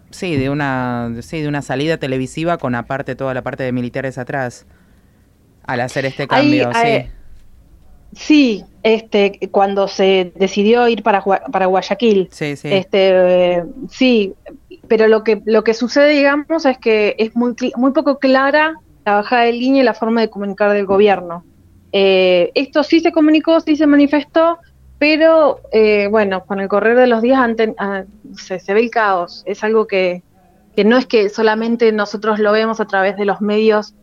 sí, 0.10 0.36
de 0.36 0.50
una, 0.50 1.12
sí, 1.22 1.42
de 1.42 1.48
una 1.48 1.62
salida 1.62 1.98
televisiva 1.98 2.58
con 2.58 2.74
aparte 2.74 3.16
toda 3.16 3.36
la 3.36 3.44
parte 3.44 3.64
de 3.64 3.72
militares 3.72 4.18
atrás, 4.18 4.66
al 5.66 5.82
hacer 5.82 6.06
este 6.06 6.24
Ahí, 6.24 6.60
cambio, 6.62 6.72
sí. 6.74 7.12
Sí, 8.12 8.66
este, 8.82 9.38
cuando 9.52 9.88
se 9.88 10.32
decidió 10.36 10.88
ir 10.88 11.04
para, 11.04 11.24
para 11.24 11.68
Guayaquil. 11.68 12.28
Sí, 12.32 12.56
sí. 12.56 12.70
Este, 12.72 13.12
eh, 13.58 13.64
sí, 13.88 14.34
pero 14.88 15.08
lo 15.08 15.24
que 15.24 15.42
lo 15.46 15.64
que 15.64 15.76
sucede, 15.76 16.10
digamos, 16.10 16.66
es 16.66 16.80
que 16.80 17.16
es 17.20 17.36
muy 17.36 17.56
muy 17.76 17.92
poco 17.92 18.18
clara 18.18 18.74
la 19.06 19.14
bajada 19.14 19.44
de 19.44 19.54
línea 19.54 19.84
y 19.84 19.86
la 19.86 19.94
forma 19.94 20.22
de 20.22 20.30
comunicar 20.32 20.74
del 20.74 20.88
gobierno. 20.88 21.44
Eh, 21.92 22.52
esto 22.56 22.84
sí 22.84 23.00
se 23.00 23.12
comunicó, 23.12 23.60
sí 23.60 23.76
se 23.76 23.88
manifestó, 23.88 24.60
pero 24.98 25.62
eh, 25.72 26.08
bueno, 26.10 26.46
con 26.46 26.60
el 26.60 26.68
correr 26.68 26.98
de 26.98 27.08
los 27.08 27.22
días 27.22 27.40
ante- 27.40 27.76
ah, 27.78 28.04
se, 28.36 28.60
se 28.60 28.74
ve 28.74 28.82
el 28.82 28.92
caos. 28.92 29.44
Es 29.46 29.64
algo 29.64 29.88
que, 29.88 30.24
que 30.76 30.84
no 30.84 30.98
es 30.98 31.06
que 31.06 31.30
solamente 31.30 31.92
nosotros 31.92 32.40
lo 32.40 32.52
vemos 32.52 32.80
a 32.80 32.86
través 32.86 33.16
de 33.18 33.26
los 33.26 33.42
medios 33.42 33.96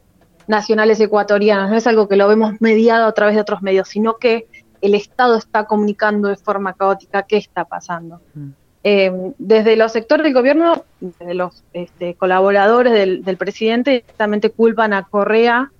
nacionales 0.48 1.00
ecuatorianos, 1.00 1.70
no 1.70 1.76
es 1.76 1.86
algo 1.86 2.08
que 2.08 2.16
lo 2.16 2.28
vemos 2.28 2.54
mediado 2.60 3.06
a 3.06 3.12
través 3.12 3.34
de 3.34 3.40
otros 3.40 3.62
medios, 3.62 3.88
sino 3.88 4.16
que 4.16 4.46
el 4.80 4.94
Estado 4.94 5.36
está 5.36 5.64
comunicando 5.64 6.28
de 6.28 6.36
forma 6.36 6.74
caótica 6.74 7.24
qué 7.24 7.36
está 7.36 7.64
pasando. 7.64 8.20
Mm. 8.34 8.48
Eh, 8.84 9.32
desde 9.38 9.74
los 9.74 9.90
sectores 9.90 10.22
del 10.22 10.34
gobierno, 10.34 10.84
desde 11.00 11.34
los 11.34 11.64
este, 11.72 12.14
colaboradores 12.14 12.92
del, 12.92 13.24
del 13.24 13.36
presidente, 13.36 13.90
directamente 13.90 14.50
culpan 14.50 14.92
a 14.92 15.02
Correa, 15.02 15.72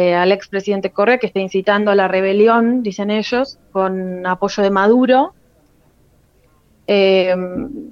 eh, 0.00 0.14
al 0.14 0.30
expresidente 0.32 0.90
Correa, 0.90 1.18
que 1.18 1.26
está 1.26 1.40
incitando 1.40 1.90
a 1.90 1.94
la 1.96 2.06
rebelión, 2.06 2.82
dicen 2.82 3.10
ellos, 3.10 3.58
con 3.72 4.24
apoyo 4.26 4.62
de 4.62 4.70
Maduro. 4.70 5.34
Eh, 6.86 7.34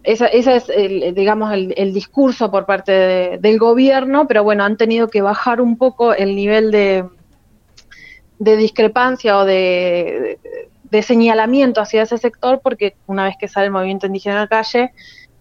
esa, 0.04 0.26
esa 0.26 0.54
es, 0.54 0.68
el, 0.68 1.14
digamos, 1.14 1.52
el, 1.52 1.74
el 1.76 1.92
discurso 1.92 2.50
por 2.50 2.64
parte 2.64 2.92
de- 2.92 3.38
del 3.38 3.58
gobierno, 3.58 4.26
pero 4.28 4.42
bueno, 4.44 4.62
han 4.64 4.76
tenido 4.76 5.08
que 5.08 5.20
bajar 5.20 5.60
un 5.60 5.76
poco 5.76 6.14
el 6.14 6.34
nivel 6.34 6.70
de, 6.70 7.04
de 8.38 8.56
discrepancia 8.56 9.38
o 9.38 9.44
de, 9.44 10.38
de 10.90 11.02
señalamiento 11.02 11.80
hacia 11.80 12.02
ese 12.02 12.18
sector, 12.18 12.60
porque 12.62 12.94
una 13.06 13.24
vez 13.24 13.34
que 13.38 13.48
sale 13.48 13.66
el 13.66 13.72
movimiento 13.72 14.06
indígena 14.06 14.36
a 14.36 14.40
la 14.42 14.48
calle, 14.48 14.92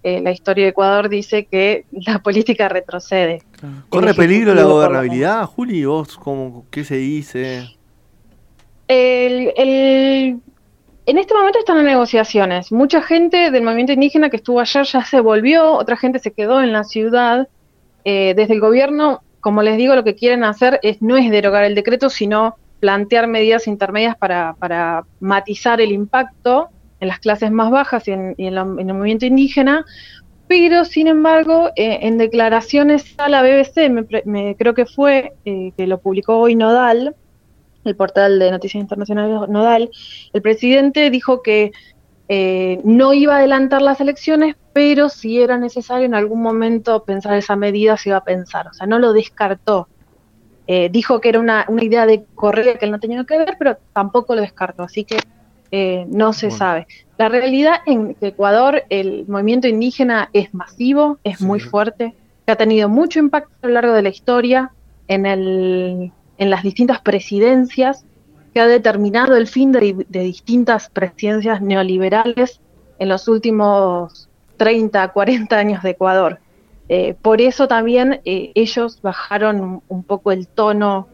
eh, 0.07 0.21
la 0.21 0.29
historia 0.31 0.65
de 0.65 0.69
Ecuador 0.69 1.09
dice 1.09 1.45
que 1.45 1.85
la 1.91 2.19
política 2.24 2.69
retrocede. 2.69 3.41
¿Corre 3.89 4.12
El 4.12 4.15
peligro 4.15 4.53
la 4.53 4.63
gobernabilidad, 4.63 5.45
Juli? 5.47 5.83
¿Vos 5.83 6.15
cómo, 6.17 6.65
qué 6.69 6.83
se 6.83 6.97
dice? 6.97 7.67
El, 8.88 9.51
el- 9.57 10.39
en 11.07 11.17
este 11.17 11.33
momento 11.33 11.57
están 11.59 11.77
en 11.79 11.85
negociaciones. 11.85 12.71
Mucha 12.71 13.01
gente 13.01 13.50
del 13.51 13.63
movimiento 13.63 13.93
indígena 13.93 14.29
que 14.29 14.38
estuvo 14.38 14.59
ayer 14.59 14.85
ya 14.85 15.03
se 15.03 15.19
volvió, 15.19 15.71
otra 15.74 15.97
gente 15.97 16.19
se 16.19 16.31
quedó 16.31 16.62
en 16.62 16.71
la 16.71 16.83
ciudad. 16.83 17.47
Eh, 18.03 18.33
desde 18.35 18.53
el 18.53 18.59
gobierno, 18.59 19.21
como 19.39 19.63
les 19.63 19.77
digo, 19.77 19.95
lo 19.95 20.03
que 20.03 20.13
quieren 20.15 20.43
hacer 20.43 20.79
es 20.83 21.01
no 21.01 21.17
es 21.17 21.29
derogar 21.31 21.63
el 21.63 21.74
decreto, 21.75 22.09
sino 22.12 22.55
plantear 22.79 23.25
medidas 23.27 23.65
intermedias 23.67 24.15
para, 24.17 24.53
para 24.59 25.03
matizar 25.19 25.81
el 25.81 25.91
impacto 25.91 26.69
en 27.05 27.09
las 27.09 27.19
clases 27.19 27.51
más 27.51 27.71
bajas 27.71 28.07
y 28.07 28.12
en, 28.12 28.33
y 28.38 28.47
en 28.47 28.55
la- 28.55 28.62
en 28.63 28.89
el 28.89 28.95
movimiento 28.95 29.25
indígena. 29.25 29.85
Pero, 30.47 30.85
sin 30.85 31.07
embargo, 31.07 31.69
eh, 31.75 32.00
en 32.03 32.17
declaraciones 32.19 33.15
a 33.17 33.29
la 33.29 33.41
BBC, 33.41 33.89
me, 33.89 34.05
me- 34.25 34.55
creo 34.57 34.74
que 34.75 34.85
fue, 34.85 35.33
eh, 35.45 35.71
que 35.77 35.88
lo 35.88 36.00
publicó 36.01 36.38
hoy 36.39 36.55
Nodal, 36.55 37.15
el 37.83 37.95
portal 37.95 38.39
de 38.39 38.51
noticias 38.51 38.81
internacionales 38.81 39.50
Nodal, 39.50 39.89
el 40.33 40.41
presidente 40.41 41.09
dijo 41.12 41.41
que 41.43 41.71
eh, 42.27 42.79
no 42.83 43.13
iba 43.13 43.35
a 43.35 43.39
adelantar 43.39 43.81
las 43.81 44.01
elecciones, 44.01 44.55
pero 44.74 45.09
si 45.09 45.41
era 45.41 45.57
necesario 45.57 46.05
en 46.05 46.15
algún 46.15 46.41
momento 46.41 47.03
pensar 47.05 47.35
esa 47.38 47.55
medida, 47.55 47.97
se 47.97 48.09
iba 48.09 48.17
a 48.19 48.24
pensar. 48.24 48.67
O 48.67 48.74
sea, 48.74 48.88
no 48.88 49.00
lo 49.00 49.13
descartó. 49.13 49.89
Dijo 50.67 51.21
que 51.21 51.29
era 51.29 51.39
una, 51.39 51.65
una 51.69 51.83
idea 51.83 52.07
de 52.07 52.25
Correa 52.33 52.77
que 52.77 52.85
él 52.85 52.91
no 52.91 53.00
tenía 53.00 53.24
que 53.24 53.38
ver, 53.38 53.55
pero 53.59 53.77
tampoco 53.93 54.33
lo 54.35 54.41
descartó. 54.41 54.81
Así 54.83 55.05
que 55.05 55.17
eh, 55.77 56.05
no 56.08 56.32
se 56.32 56.48
Bueno. 56.48 56.58
sabe. 56.58 56.88
La 57.17 57.27
realidad 57.27 57.79
en 57.86 58.15
Ecuador, 58.22 58.84
el 58.89 59.25
movimiento 59.27 59.67
indígena 59.67 60.29
es 60.32 60.53
masivo, 60.53 61.17
es 61.25 61.41
muy 61.41 61.60
fuerte, 61.60 62.13
que 62.46 62.51
ha 62.53 62.55
tenido 62.55 62.88
mucho 62.88 63.20
impacto 63.20 63.51
a 63.62 63.67
lo 63.67 63.74
largo 63.74 63.91
de 63.94 64.01
la 64.01 64.08
historia 64.08 64.72
en, 65.10 65.25
el, 65.25 66.13
en 66.38 66.50
las 66.50 66.63
distintas 66.63 67.01
presidencias, 67.01 68.05
que 68.53 68.62
ha 68.62 68.67
determinado 68.67 69.36
el 69.36 69.48
fin 69.48 69.74
de, 69.74 70.05
de 70.08 70.20
distintas 70.22 70.89
presidencias 70.89 71.62
neoliberales 71.62 72.62
en 72.98 73.10
los 73.10 73.27
últimos 73.27 74.29
30, 74.55 75.10
40 75.10 75.58
años 75.58 75.84
de 75.84 75.89
Ecuador. 75.89 76.39
Eh, 76.88 77.15
por 77.22 77.41
eso 77.41 77.67
también 77.67 78.22
eh, 78.24 78.51
ellos 78.55 79.01
bajaron 79.01 79.82
un, 79.89 80.03
poco 80.03 80.32
el 80.32 80.48
tono 80.48 81.10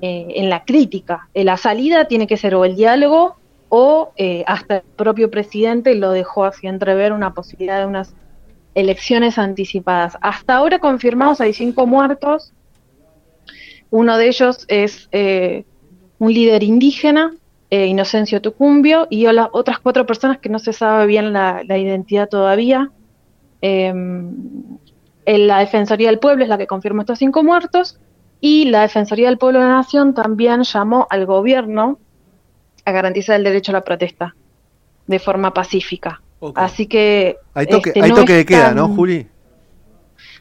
eh, 0.00 0.28
en 0.36 0.48
la 0.48 0.64
crítica. 0.64 1.28
La 1.34 1.58
salida 1.58 2.06
tiene 2.06 2.26
que 2.26 2.38
ser 2.38 2.54
o 2.54 2.64
el 2.64 2.74
diálogo 2.74 3.37
o 3.68 4.12
eh, 4.16 4.44
hasta 4.46 4.76
el 4.76 4.82
propio 4.96 5.30
presidente 5.30 5.94
lo 5.94 6.10
dejó 6.10 6.44
así 6.44 6.66
entrever 6.66 7.12
una 7.12 7.34
posibilidad 7.34 7.80
de 7.80 7.86
unas 7.86 8.14
elecciones 8.74 9.38
anticipadas. 9.38 10.16
Hasta 10.20 10.56
ahora 10.56 10.78
confirmados 10.78 11.40
hay 11.40 11.52
cinco 11.52 11.86
muertos. 11.86 12.52
Uno 13.90 14.16
de 14.16 14.28
ellos 14.28 14.64
es 14.68 15.08
eh, 15.12 15.64
un 16.18 16.32
líder 16.32 16.62
indígena, 16.62 17.34
eh, 17.70 17.86
Inocencio 17.86 18.40
Tucumbio, 18.40 19.06
y 19.10 19.24
las 19.26 19.48
otras 19.52 19.78
cuatro 19.78 20.06
personas 20.06 20.38
que 20.38 20.48
no 20.48 20.58
se 20.58 20.72
sabe 20.72 21.06
bien 21.06 21.32
la, 21.32 21.62
la 21.66 21.78
identidad 21.78 22.28
todavía. 22.28 22.90
En 23.60 24.78
la 25.24 25.58
Defensoría 25.58 26.08
del 26.08 26.20
Pueblo 26.20 26.44
es 26.44 26.48
la 26.48 26.58
que 26.58 26.66
confirmó 26.66 27.00
estos 27.02 27.18
cinco 27.18 27.42
muertos, 27.42 27.98
y 28.40 28.66
la 28.66 28.82
Defensoría 28.82 29.28
del 29.28 29.38
Pueblo 29.38 29.58
de 29.58 29.66
la 29.66 29.72
Nación 29.72 30.14
también 30.14 30.62
llamó 30.62 31.06
al 31.10 31.26
gobierno 31.26 31.98
a 32.88 32.92
garantizar 32.92 33.36
el 33.36 33.44
derecho 33.44 33.72
a 33.72 33.74
la 33.74 33.84
protesta 33.84 34.34
de 35.06 35.18
forma 35.18 35.52
pacífica. 35.54 36.20
Así 36.54 36.86
que... 36.86 37.36
Hay 37.54 37.66
toque, 37.66 37.90
este, 37.90 38.02
hay 38.02 38.10
no 38.10 38.16
toque 38.16 38.32
de 38.34 38.44
queda, 38.46 38.66
tan- 38.68 38.76
¿no, 38.76 38.88
Juli? 38.88 39.26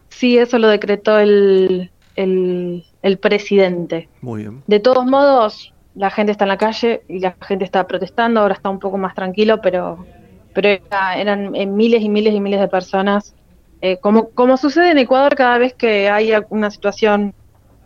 Sí, 0.10 0.38
eso 0.38 0.58
lo 0.60 0.68
decretó 0.68 1.20
el, 1.20 1.92
el, 2.16 2.84
el 3.02 3.18
presidente. 3.20 4.10
Muy 4.22 4.42
bien. 4.42 4.64
De 4.68 4.80
todos 4.80 5.06
modos, 5.06 5.74
la 5.96 6.10
gente 6.10 6.32
está 6.32 6.46
en 6.46 6.50
la 6.50 6.58
calle 6.58 7.02
y 7.08 7.20
la 7.20 7.36
gente 7.42 7.66
está 7.66 7.86
protestando, 7.88 8.42
ahora 8.42 8.56
está 8.56 8.70
un 8.70 8.80
poco 8.80 8.98
más 8.98 9.14
tranquilo, 9.16 9.62
pero, 9.62 10.06
pero 10.54 10.70
era- 10.70 11.18
eran 11.18 11.56
eh, 11.56 11.66
miles 11.66 12.02
y 12.02 12.10
miles 12.10 12.34
y 12.34 12.40
miles 12.40 12.60
de 12.60 12.68
personas. 12.68 13.36
Eh, 13.82 13.98
como, 13.98 14.30
como 14.30 14.58
sucede 14.58 14.92
en 14.92 14.98
Ecuador 14.98 15.36
cada 15.36 15.58
vez 15.60 15.74
que 15.74 16.10
hay 16.10 16.32
una 16.50 16.72
situación 16.72 17.34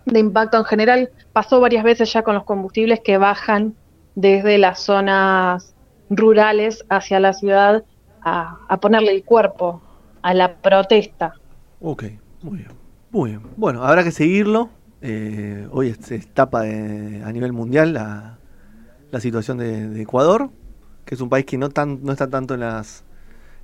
de 0.06 0.20
impacto 0.20 0.58
en 0.58 0.64
general, 0.66 1.10
pasó 1.34 1.60
varias 1.60 1.84
veces 1.84 2.12
ya 2.12 2.24
con 2.24 2.34
los 2.34 2.44
combustibles 2.46 3.02
que 3.02 3.18
bajan 3.18 3.76
desde 4.16 4.58
las 4.58 4.80
zonas 4.80 5.74
rurales 6.10 6.84
hacia 6.90 7.20
la 7.20 7.34
ciudad 7.34 7.84
a, 8.24 8.58
a 8.68 8.78
ponerle 8.80 9.12
el 9.12 9.24
cuerpo 9.24 9.82
a 10.22 10.34
la 10.34 10.56
protesta. 10.58 11.34
Ok, 11.80 12.04
muy 12.44 12.58
bien. 12.60 12.70
Muy 13.12 13.30
bien. 13.32 13.42
Bueno, 13.58 13.84
habrá 13.84 14.04
que 14.04 14.12
seguirlo. 14.12 14.70
Eh, 15.02 15.68
hoy 15.72 15.90
es 15.90 16.12
etapa 16.12 16.62
de- 16.62 17.24
a 17.26 17.32
nivel 17.32 17.54
mundial 17.54 17.94
la, 17.94 18.38
la 19.12 19.20
situación 19.20 19.58
de, 19.58 19.90
de 19.90 20.02
Ecuador, 20.04 20.50
que 21.06 21.16
es 21.16 21.22
un 21.22 21.30
país 21.30 21.46
que 21.46 21.58
no, 21.58 21.70
tan, 21.70 22.04
no 22.04 22.12
está 22.12 22.30
tanto 22.30 22.54
en 22.54 22.60
las, 22.62 23.04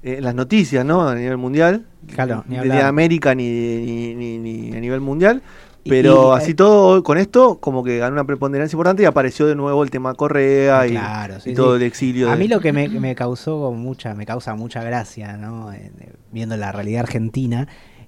eh, 0.02 0.16
en 0.18 0.24
las 0.24 0.34
noticias, 0.34 0.84
¿no? 0.84 1.08
A 1.08 1.14
nivel 1.16 1.38
mundial. 1.38 1.86
Claro, 2.08 2.44
ni 2.48 2.58
de 2.58 2.82
América 2.82 3.36
ni, 3.36 3.46
ni, 3.46 4.16
ni- 4.16 4.38
ni 4.40 4.76
a 4.76 4.80
nivel 4.80 5.00
mundial. 5.02 5.42
Pero 5.90 6.34
y- 6.34 6.38
así 6.38 6.54
todo, 6.54 7.04
con 7.04 7.18
esto, 7.18 7.60
como 7.60 7.84
que 7.84 7.98
ganó 7.98 8.14
una 8.14 8.24
preponderancia 8.26 8.76
importante 8.76 9.04
y 9.04 9.06
apareció 9.06 9.46
de 9.48 9.56
nuevo 9.56 9.84
el 9.84 9.90
tema 9.92 10.14
Correa 10.14 10.88
y, 10.88 10.92
Claro, 10.92 11.40
sí, 11.40 11.52
y 11.52 11.54
todo 11.54 11.72
sí. 11.78 11.82
el 11.82 11.88
exilio. 11.88 12.30
A 12.30 12.34
de- 12.34 12.38
mí 12.38 12.48
lo 12.48 12.60
que 12.60 12.74
me, 12.74 12.88
me 12.90 13.16
causó 13.16 13.72
mucha, 13.72 14.14
me 14.14 14.26
causa 14.26 14.56
mucha 14.56 14.84
gracia, 14.84 15.38
¿no? 15.38 15.72
Eh, 15.74 15.92
eh, 16.00 16.14
Viendo 16.32 16.58
la 16.58 16.72
realidad 16.72 17.02
argentina 17.02 17.68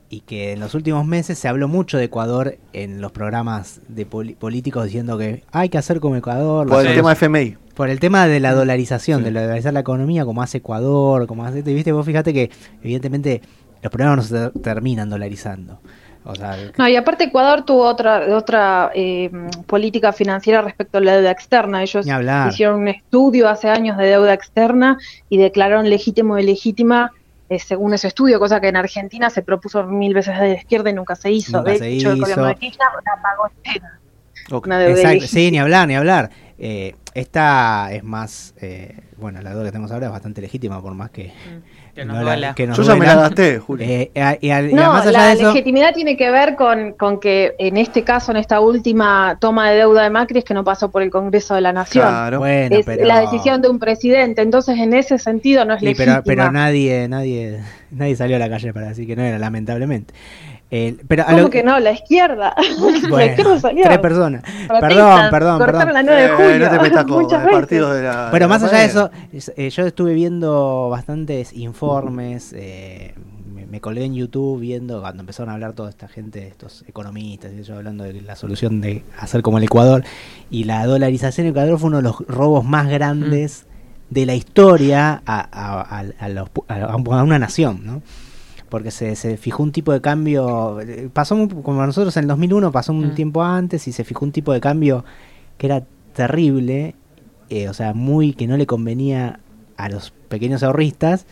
y 0.10 0.22
que 0.22 0.54
en 0.54 0.60
los 0.60 0.74
últimos 0.76 1.06
meses 1.06 1.38
se 1.38 1.48
habló 1.48 1.68
mucho 1.68 1.98
de 1.98 2.06
Ecuador 2.06 2.58
en 2.74 3.00
los 3.02 3.12
programas 3.12 3.80
de 3.88 4.06
poli- 4.06 4.34
políticos 4.36 4.86
diciendo 4.86 5.18
que 5.18 5.44
hay 5.52 5.70
que 5.70 5.78
hacer 5.78 6.00
como 6.00 6.16
Ecuador. 6.16 6.68
por 6.68 6.86
el 6.86 6.96
tema 6.96 7.12
FMI. 7.14 7.58
Por 7.76 7.90
el 7.90 8.00
tema 8.00 8.28
de 8.28 8.40
la 8.42 8.54
dolarización, 8.54 9.20
Sí. 9.20 9.26
de 9.26 9.32
la 9.32 9.44
dolarizar 9.44 9.72
la 9.74 9.80
economía, 9.80 10.26
como 10.26 10.42
hace 10.42 10.58
Ecuador, 10.58 11.28
como 11.28 11.46
hace, 11.46 11.62
viste, 11.62 11.92
vos 11.94 12.06
fíjate 12.06 12.34
que 12.34 12.50
evidentemente 12.82 13.42
los 13.82 13.90
problemas 13.92 14.18
no 14.18 14.24
se 14.24 14.34
ter- 14.34 14.52
terminan 14.62 15.10
dolarizando. 15.10 15.80
O 16.26 16.36
sea, 16.36 16.58
No, 16.78 16.88
y 16.88 16.96
aparte 16.96 17.26
Ecuador 17.26 17.64
tuvo 17.64 17.84
otra 17.84 18.36
otra 18.36 18.92
eh, 18.94 19.32
política 19.66 20.12
financiera 20.12 20.62
respecto 20.62 20.98
a 20.98 21.02
la 21.02 21.16
deuda 21.16 21.32
externa. 21.32 21.82
Ellos 21.82 22.06
hicieron 22.50 22.82
un 22.82 22.88
estudio 22.90 23.48
hace 23.50 23.70
años 23.70 23.98
de 23.98 24.06
deuda 24.06 24.34
externa 24.34 24.98
y 25.30 25.38
declararon 25.38 25.90
legítimo 25.90 26.38
y 26.38 26.44
legítima 26.44 27.12
eh, 27.50 27.58
según 27.58 27.96
ese 27.96 28.08
estudio, 28.10 28.38
cosa 28.40 28.62
que 28.62 28.68
en 28.68 28.76
Argentina 28.76 29.32
se 29.32 29.42
propuso 29.42 29.84
mil 29.84 30.14
veces 30.14 30.40
de 30.40 30.50
la 30.50 30.54
izquierda 30.54 30.92
y 30.92 30.94
nunca 30.94 31.16
se 31.16 31.32
hizo. 31.32 31.58
Nunca 31.58 31.72
de 31.72 31.80
se 31.80 31.90
hecho, 31.90 32.12
el 32.12 32.22
gobierno 32.22 32.46
de 32.46 32.56
Kirchner 32.56 32.88
la 33.04 33.22
pagó 33.22 33.48
entera. 33.48 34.00
Ok. 34.52 34.68
Una 34.68 34.78
deuda 34.78 34.92
Exacto, 34.92 35.18
ilegítima. 35.18 35.42
sí, 35.42 35.52
ni 35.52 35.60
hablar, 35.60 35.88
ni 35.88 35.96
hablar. 35.96 36.30
Eh, 36.60 36.96
esta 37.16 37.92
es 37.92 38.04
más, 38.04 38.54
eh, 38.62 39.00
bueno, 39.18 39.42
la 39.42 39.50
deuda 39.50 39.66
que 39.66 39.72
tenemos 39.72 39.92
ahora 39.92 40.06
es 40.08 40.12
bastante 40.12 40.42
legítima, 40.42 40.80
por 40.80 40.94
más 40.94 41.10
que, 41.10 41.34
Que 42.00 42.06
nos 42.06 42.16
no 42.18 42.24
la- 42.24 42.32
duela. 42.32 42.54
que 42.56 42.68
nos 42.68 42.78
Yo 42.78 42.84
ya 42.84 42.96
me 42.96 43.06
la 43.06 43.16
gasté, 43.16 43.60
Julio. 43.60 43.86
Eh, 43.88 44.12
y, 44.42 44.50
al- 44.50 44.70
y 44.70 44.74
No, 44.74 44.94
más 44.94 45.06
allá 45.08 45.12
la 45.20 45.26
de 45.28 45.34
eso, 45.34 45.48
legitimidad 45.54 45.94
tiene 45.94 46.16
que 46.18 46.32
ver 46.32 46.56
con, 46.56 46.94
con 46.94 47.20
que 47.20 47.56
en 47.60 47.78
este 47.78 48.04
caso, 48.04 48.32
en 48.32 48.38
esta 48.38 48.60
última 48.62 49.38
toma 49.40 49.70
de 49.70 49.78
deuda 49.78 50.04
de 50.04 50.10
Macri, 50.10 50.40
es 50.40 50.46
que 50.46 50.54
no 50.54 50.64
pasó 50.64 50.90
por 50.92 51.02
el 51.02 51.10
Congreso 51.12 51.56
de 51.56 51.62
la 51.62 51.74
Nación. 51.74 52.08
claro. 52.08 52.40
bueno, 52.40 52.76
es 52.78 52.86
pero, 52.86 53.06
la 53.06 53.20
decisión 53.22 53.62
de 53.62 53.70
un 53.70 53.80
presidente, 53.80 54.42
entonces 54.42 54.78
en 54.78 54.94
ese 54.94 55.18
sentido 55.20 55.66
no 55.66 55.74
es 55.74 55.80
Sí, 55.80 55.86
legítima. 55.88 56.22
pero, 56.24 56.40
pero 56.42 56.52
nadie, 56.52 57.08
nadie, 57.08 57.60
nadie 57.92 58.16
salió 58.16 58.36
a 58.36 58.40
la 58.40 58.50
calle 58.50 58.74
para 58.74 58.88
decir 58.90 59.06
que 59.08 59.16
no 59.16 59.24
era, 59.24 59.38
lamentablemente. 59.40 60.14
Eh, 60.72 60.96
pero 61.08 61.24
a 61.24 61.28
¿Cómo 61.28 61.38
lo- 61.40 61.50
que 61.50 61.64
no? 61.64 61.80
La 61.80 61.92
izquierda. 61.92 62.54
la 63.02 63.10
Bueno, 63.10 63.26
izquierda 63.32 63.60
salió. 63.60 63.84
tres 63.86 63.98
personas. 64.00 64.44
Protestan, 64.68 64.80
Perdón, 64.80 65.30
perdón, 65.32 65.60
perdón. 65.66 65.94
la 65.94 66.04
9 66.04 66.22
de 66.22 66.28
Eh, 66.28 66.32
julio. 66.36 66.60
no 66.60 66.70
te 66.78 66.80
metas 66.84 67.06
con 67.10 67.22
muchas 67.24 67.40
el 67.42 67.46
veces. 67.48 67.60
partido 67.60 67.94
de 67.94 68.04
la. 68.04 68.30
Bueno, 68.30 68.46
de 68.46 68.50
más 68.50 68.62
la 68.62 68.68
allá 68.68 68.78
de 68.80 68.86
eso, 68.86 69.12
es- 69.34 69.52
eh, 69.58 69.70
yo 69.72 69.86
estuve 69.88 70.14
viendo 70.14 70.90
bastantes 70.90 71.54
informes, 71.54 72.54
eh, 72.56 73.16
me, 73.52 73.66
me 73.66 73.82
colgué 73.82 74.04
en 74.06 74.14
YouTube 74.14 74.60
viendo 74.60 75.02
cuando 75.02 75.22
empezaron 75.22 75.50
a 75.50 75.54
hablar 75.56 75.74
toda 75.74 75.90
esta 75.90 76.08
gente, 76.08 76.48
estos 76.48 76.84
economistas, 76.88 77.52
y 77.52 77.64
yo 77.64 77.76
hablando 77.76 78.04
de 78.04 78.22
la 78.22 78.36
solución 78.36 78.80
de 78.80 79.04
hacer 79.18 79.42
como 79.42 79.58
el 79.58 79.64
Ecuador, 79.64 80.04
y 80.52 80.66
la 80.66 80.86
dolarización 80.86 81.48
en 81.48 81.52
Ecuador 81.52 81.80
fue 81.80 81.88
uno 81.88 81.98
de 81.98 82.04
los 82.04 82.20
robos 82.28 82.64
más 82.64 82.88
grandes 82.90 83.66
de 84.12 84.26
la 84.28 84.36
historia 84.36 85.24
a, 85.26 85.40
a- 85.52 85.82
a- 86.00 86.06
a 86.20 86.30
los 86.30 86.50
a 86.68 87.24
una 87.24 87.40
nación, 87.40 87.82
¿no? 87.86 88.02
Porque 88.70 88.92
se, 88.92 89.16
se 89.16 89.38
fijó 89.38 89.64
un 89.64 89.72
tipo 89.72 89.92
de 89.92 90.00
cambio, 90.02 90.80
eh, 90.82 91.10
pasó 91.12 91.36
muy- 91.36 91.48
como 91.48 91.86
nosotros 91.86 92.16
en 92.18 92.24
el 92.26 92.28
2001, 92.28 92.72
pasó 92.72 92.92
un 92.94 93.08
Mm. 93.10 93.16
tiempo 93.16 93.44
antes 93.44 93.88
y 93.88 93.92
se 93.92 94.04
fijó 94.04 94.26
un 94.26 94.32
tipo 94.32 94.54
de 94.54 94.62
cambio 94.62 95.04
que 95.58 95.66
era 95.68 95.84
terrible, 96.14 96.96
eh, 97.50 97.68
o 97.70 97.74
sea, 97.74 97.94
muy 97.94 98.34
que 98.34 98.46
no 98.48 98.58
le 98.58 98.66
convenía 98.68 99.40
a 99.78 99.90
los 99.90 100.12
pequeños 100.28 100.62
ahorristas 100.64 101.26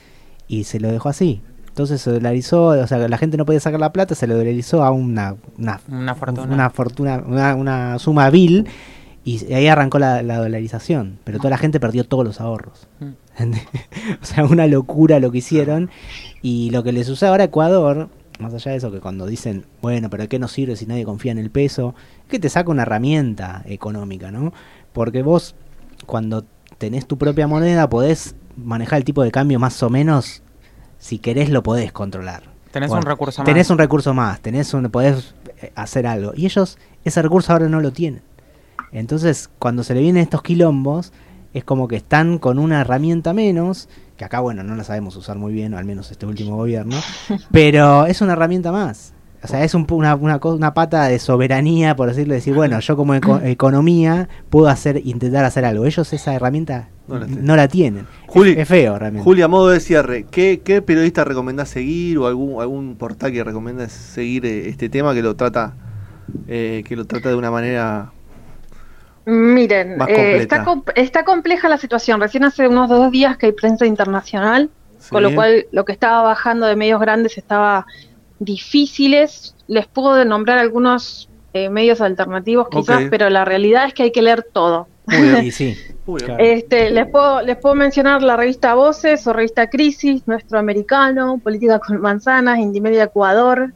y 0.48 0.64
se 0.64 0.80
lo 0.80 0.92
dejó 0.92 1.10
así. 1.10 1.42
Entonces 1.68 2.02
se 2.02 2.10
dolarizó, 2.12 2.68
o 2.70 2.88
sea, 2.88 2.98
la 3.08 3.18
gente 3.20 3.38
no 3.38 3.46
podía 3.46 3.60
sacar 3.60 3.80
la 3.80 3.94
plata, 3.94 4.16
se 4.16 4.26
lo 4.26 4.36
dolarizó 4.36 4.84
a 4.84 4.90
una, 4.90 5.36
una, 5.60 5.80
Una 5.90 6.16
fortuna. 6.16 6.52
una 6.54 6.70
fortuna, 6.72 7.24
una, 7.28 7.56
una 7.56 8.00
suma 8.00 8.30
vil 8.32 8.66
y 9.28 9.54
ahí 9.54 9.68
arrancó 9.68 10.00
la, 10.00 10.24
la 10.24 10.38
dolarización. 10.38 11.20
Pero 11.26 11.40
toda 11.40 11.50
la 11.50 11.58
gente 11.58 11.82
perdió 11.82 12.06
todos 12.06 12.24
los 12.24 12.40
ahorros. 12.40 12.88
Mm. 13.02 13.44
o 14.22 14.26
sea, 14.26 14.46
una 14.46 14.68
locura 14.68 15.20
lo 15.20 15.32
que 15.32 15.40
hicieron. 15.40 15.90
Y 16.42 16.70
lo 16.70 16.82
que 16.82 16.94
le 16.94 17.04
sucede 17.04 17.30
ahora 17.30 17.44
a 17.44 17.48
Ecuador, 17.48 18.08
más 18.40 18.54
allá 18.54 18.72
de 18.72 18.78
eso, 18.78 18.90
que 18.90 19.02
cuando 19.02 19.26
dicen, 19.26 19.66
bueno, 19.82 20.10
pero 20.10 20.24
¿de 20.24 20.30
qué 20.30 20.40
nos 20.40 20.54
sirve 20.54 20.78
si 20.78 20.86
nadie 20.86 21.04
confía 21.04 21.34
en 21.34 21.40
el 21.40 21.52
peso? 21.52 21.94
Es 22.22 22.30
que 22.30 22.40
te 22.40 22.48
saca 22.48 22.72
una 22.72 22.84
herramienta 22.84 23.64
económica, 23.66 24.32
¿no? 24.32 24.54
Porque 24.94 25.24
vos, 25.24 25.56
cuando 26.06 26.46
tenés 26.78 27.06
tu 27.06 27.18
propia 27.18 27.48
moneda, 27.48 27.90
podés 27.90 28.34
manejar 28.56 29.00
el 29.00 29.04
tipo 29.04 29.24
de 29.24 29.32
cambio 29.32 29.60
más 29.60 29.84
o 29.84 29.90
menos, 29.90 30.42
si 31.00 31.20
querés 31.20 31.50
lo 31.50 31.64
podés 31.64 31.92
controlar. 31.92 32.44
Tenés 32.72 32.88
Bueno, 32.88 33.02
un 33.02 33.08
recurso 33.08 33.42
más. 33.42 33.46
Tenés 33.46 33.70
un 33.70 33.78
recurso 33.78 34.14
más, 34.14 34.40
tenés 34.40 34.74
un, 34.74 34.90
podés 34.90 35.36
eh, 35.62 35.74
hacer 35.76 36.08
algo. 36.08 36.32
Y 36.34 36.46
ellos 36.46 36.78
ese 37.04 37.22
recurso 37.22 37.52
ahora 37.52 37.68
no 37.68 37.82
lo 37.82 37.92
tienen. 37.92 38.22
Entonces, 38.92 39.50
cuando 39.60 39.84
se 39.84 39.94
le 39.94 40.02
vienen 40.02 40.24
estos 40.24 40.42
quilombos, 40.42 41.12
es 41.54 41.64
como 41.64 41.88
que 41.88 41.96
están 41.96 42.38
con 42.40 42.60
una 42.60 42.82
herramienta 42.82 43.34
menos, 43.34 43.90
que 44.16 44.26
acá, 44.26 44.40
bueno, 44.40 44.64
no 44.64 44.76
la 44.76 44.84
sabemos 44.84 45.16
usar 45.16 45.38
muy 45.38 45.54
bien, 45.54 45.74
o 45.74 45.78
al 45.78 45.86
menos 45.86 46.12
este 46.12 46.26
último 46.26 46.56
gobierno, 46.56 46.96
pero 47.52 48.06
es 48.06 48.22
una 48.22 48.34
herramienta 48.34 48.72
más. 48.72 49.14
O 49.44 49.48
sea, 49.48 49.64
es 49.64 49.76
un, 49.76 49.86
pu- 49.86 49.96
una, 49.98 50.16
una, 50.16 50.40
una 50.44 50.74
pata 50.74 51.06
de 51.06 51.20
soberanía, 51.20 51.96
por 51.96 52.10
decirlo, 52.10 52.34
decir, 52.34 52.56
bueno, 52.56 52.80
yo 52.80 52.98
como 52.98 53.14
eco- 53.14 53.40
economía 53.44 54.28
puedo 54.50 54.68
hacer, 54.68 55.02
intentar 55.06 55.46
hacer 55.46 55.64
algo. 55.64 55.86
Ellos 55.86 56.12
esa 56.12 56.34
herramienta 56.34 56.90
No 57.08 57.20
la 57.20 57.28
no 57.28 57.28
tienen. 57.36 57.56
la, 57.56 57.68
tienen. 57.68 58.08
Juli- 58.28 58.52
es, 58.54 58.58
es 58.60 58.68
feo 58.68 58.98
realmente. 58.98 59.24
Julia, 59.24 59.46
a 59.46 59.48
modo 59.48 59.70
de 59.70 59.80
cierre, 59.80 60.26
¿qué, 60.30 60.62
qué 60.64 60.82
periodista 60.82 61.24
recomendás 61.24 61.70
seguir 61.70 62.18
o 62.18 62.26
algún, 62.28 62.60
algún 62.62 62.96
portal 62.96 63.32
que 63.32 63.44
recomiendas 63.44 63.92
seguir 63.92 64.44
eh, 64.46 64.70
este 64.70 64.90
tema 64.90 65.14
que 65.14 65.22
lo 65.22 65.36
trata 65.36 65.76
eh, 66.48 66.84
que 66.86 66.96
lo 66.96 67.06
trata 67.06 67.30
de 67.30 67.36
una 67.36 67.52
manera 67.52 68.12
Miren, 69.30 69.98
Más 69.98 70.08
eh, 70.08 70.38
está, 70.38 70.64
com- 70.64 70.84
está 70.96 71.26
compleja 71.26 71.68
la 71.68 71.78
situación. 71.78 72.22
Recién 72.22 72.46
hace 72.46 72.66
unos 72.66 72.88
dos 72.88 73.12
días 73.12 73.36
que 73.36 73.48
hay 73.48 73.52
prensa 73.52 73.86
internacional, 73.86 74.70
con 75.10 75.22
lo 75.22 75.36
cual 75.36 75.66
lo 75.74 75.84
que 75.84 75.92
estaba 75.92 76.22
bajando 76.22 76.66
de 76.66 76.78
medios 76.78 77.02
grandes 77.02 77.38
estaba 77.38 77.86
difíciles. 78.40 79.54
Les 79.68 79.86
puedo 79.86 80.24
nombrar 80.24 80.58
algunos 80.60 81.30
eh, 81.54 81.70
medios 81.70 82.00
alternativos 82.00 82.70
quizás, 82.70 83.04
pero 83.10 83.30
la 83.30 83.44
realidad 83.44 83.86
es 83.88 83.94
que 83.94 84.04
hay 84.04 84.12
que 84.12 84.22
leer 84.22 84.44
todo. 84.44 84.88
Muy 85.08 85.22
bien. 85.22 85.44
Y 85.46 85.52
sí. 85.52 85.78
Claro. 86.06 86.38
Este, 86.40 86.90
les 86.90 87.06
puedo, 87.08 87.42
les 87.42 87.58
puedo 87.58 87.76
mencionar 87.76 88.24
la 88.24 88.38
revista 88.38 88.76
Voces 88.76 89.28
o 89.28 89.34
revista 89.34 89.70
Crisis, 89.70 90.26
Nuestro 90.26 90.58
Americano, 90.58 91.38
Política 91.44 91.80
con 91.80 92.00
Manzanas, 92.00 92.60
Indimedia 92.60 93.04
Ecuador, 93.04 93.74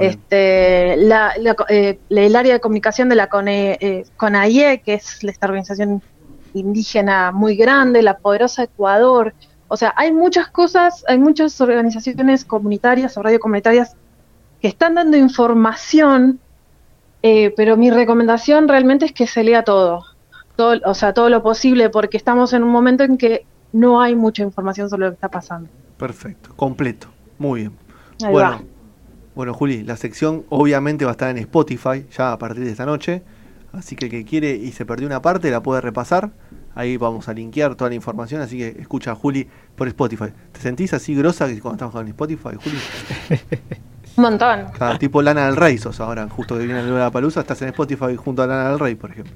Este, 0.00 0.96
la, 0.96 1.32
la- 1.38 1.56
eh, 1.68 1.98
el 2.10 2.34
área 2.36 2.54
de 2.54 2.60
comunicación 2.60 3.08
de 3.08 3.14
la 3.14 3.28
CONE, 3.28 3.78
eh, 3.80 4.04
CONAIE, 4.16 4.82
que 4.84 4.94
es 4.94 5.22
esta 5.22 5.46
organización 5.46 6.02
indígena 6.54 7.32
muy 7.32 7.56
grande, 7.56 8.02
la 8.02 8.18
poderosa 8.18 8.64
Ecuador. 8.64 9.34
O 9.68 9.76
sea, 9.76 9.92
hay 9.96 10.12
muchas 10.12 10.48
cosas, 10.48 11.04
hay 11.06 11.18
muchas 11.18 11.60
organizaciones 11.60 12.44
comunitarias 12.44 13.16
o 13.16 13.22
radio 13.22 13.38
comunitarias 13.38 13.94
que 14.60 14.68
están 14.68 14.94
dando 14.94 15.16
información, 15.16 16.40
eh, 17.22 17.52
pero 17.56 17.76
mi 17.76 17.90
recomendación 17.90 18.68
realmente 18.68 19.04
es 19.04 19.12
que 19.12 19.26
se 19.26 19.44
lea 19.44 19.62
todo, 19.64 20.04
todo, 20.56 20.80
o 20.84 20.94
sea, 20.94 21.12
todo 21.12 21.28
lo 21.28 21.42
posible, 21.42 21.90
porque 21.90 22.16
estamos 22.16 22.52
en 22.52 22.62
un 22.62 22.70
momento 22.70 23.04
en 23.04 23.18
que 23.18 23.44
no 23.72 24.00
hay 24.00 24.14
mucha 24.14 24.42
información 24.42 24.88
sobre 24.88 25.06
lo 25.06 25.10
que 25.10 25.14
está 25.16 25.28
pasando. 25.28 25.68
Perfecto, 25.98 26.50
completo. 26.56 27.08
Muy 27.38 27.60
bien. 27.60 27.72
Ahí 28.24 28.32
bueno, 28.32 28.50
va. 28.50 28.62
Bueno, 29.36 29.54
Juli, 29.54 29.84
la 29.84 29.96
sección 29.96 30.44
obviamente 30.48 31.04
va 31.04 31.10
a 31.10 31.12
estar 31.12 31.30
en 31.30 31.36
Spotify 31.38 32.06
ya 32.16 32.32
a 32.32 32.38
partir 32.38 32.64
de 32.64 32.70
esta 32.70 32.86
noche. 32.86 33.22
Así 33.72 33.94
que 33.94 34.06
el 34.06 34.10
que 34.10 34.24
quiere 34.24 34.54
y 34.56 34.72
se 34.72 34.86
perdió 34.86 35.06
una 35.06 35.20
parte 35.20 35.50
la 35.50 35.62
puede 35.62 35.82
repasar. 35.82 36.30
Ahí 36.74 36.96
vamos 36.96 37.28
a 37.28 37.34
linkear 37.34 37.74
toda 37.74 37.90
la 37.90 37.96
información. 37.96 38.40
Así 38.40 38.56
que 38.56 38.68
escucha 38.80 39.12
a 39.12 39.14
Juli 39.14 39.46
por 39.76 39.86
Spotify. 39.88 40.32
¿Te 40.52 40.60
sentís 40.60 40.94
así 40.94 41.14
grosa 41.14 41.46
que 41.46 41.60
cuando 41.60 41.84
estamos 41.84 42.02
en 42.02 42.08
Spotify, 42.08 42.56
Juli? 42.56 42.78
Un 44.16 44.22
montón. 44.22 44.68
Cada 44.78 44.98
tipo 44.98 45.20
Lana 45.20 45.44
del 45.46 45.56
Rey 45.56 45.76
sos 45.76 46.00
ahora, 46.00 46.26
justo 46.30 46.56
que 46.56 46.64
viene 46.64 46.80
el 46.80 46.94
la 46.94 47.10
palusa, 47.10 47.40
estás 47.40 47.60
en 47.60 47.68
Spotify 47.68 48.16
junto 48.16 48.42
a 48.42 48.46
Lana 48.46 48.70
del 48.70 48.78
Rey, 48.78 48.94
por 48.94 49.10
ejemplo. 49.10 49.34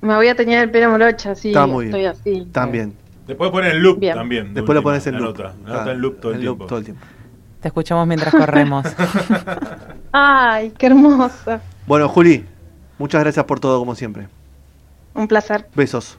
Me 0.00 0.16
voy 0.16 0.26
a 0.26 0.34
teñir 0.34 0.58
el 0.58 0.70
pelo 0.72 0.90
morocha, 0.90 1.36
sí, 1.36 1.50
Está 1.50 1.68
muy 1.68 1.84
estoy 1.84 2.00
bien. 2.00 2.12
así. 2.12 2.48
También. 2.50 2.94
Después 3.28 3.52
poner 3.52 3.76
en 3.76 3.82
loop 3.84 4.00
Bien. 4.00 4.16
también. 4.16 4.48
de 4.48 4.54
Después 4.54 4.74
lo 4.74 4.82
pones 4.82 5.06
en 5.06 5.14
la 5.14 5.20
loop. 5.20 5.38
Nota, 5.38 5.54
la 5.64 5.72
nota 5.78 5.92
en 5.92 6.00
loop 6.00 6.20
todo 6.20 6.32
el 6.32 6.40
tiempo. 6.40 6.66
todo 6.66 6.78
el 6.80 6.84
tiempo. 6.84 7.02
Te 7.62 7.68
escuchamos 7.68 8.08
mientras 8.08 8.34
corremos. 8.34 8.84
Ay, 10.12 10.72
qué 10.76 10.86
hermosa. 10.86 11.60
Bueno, 11.86 12.08
Juli, 12.08 12.44
muchas 12.98 13.20
gracias 13.22 13.44
por 13.44 13.60
todo 13.60 13.78
como 13.78 13.94
siempre. 13.94 14.26
Un 15.14 15.28
placer. 15.28 15.68
Besos. 15.72 16.16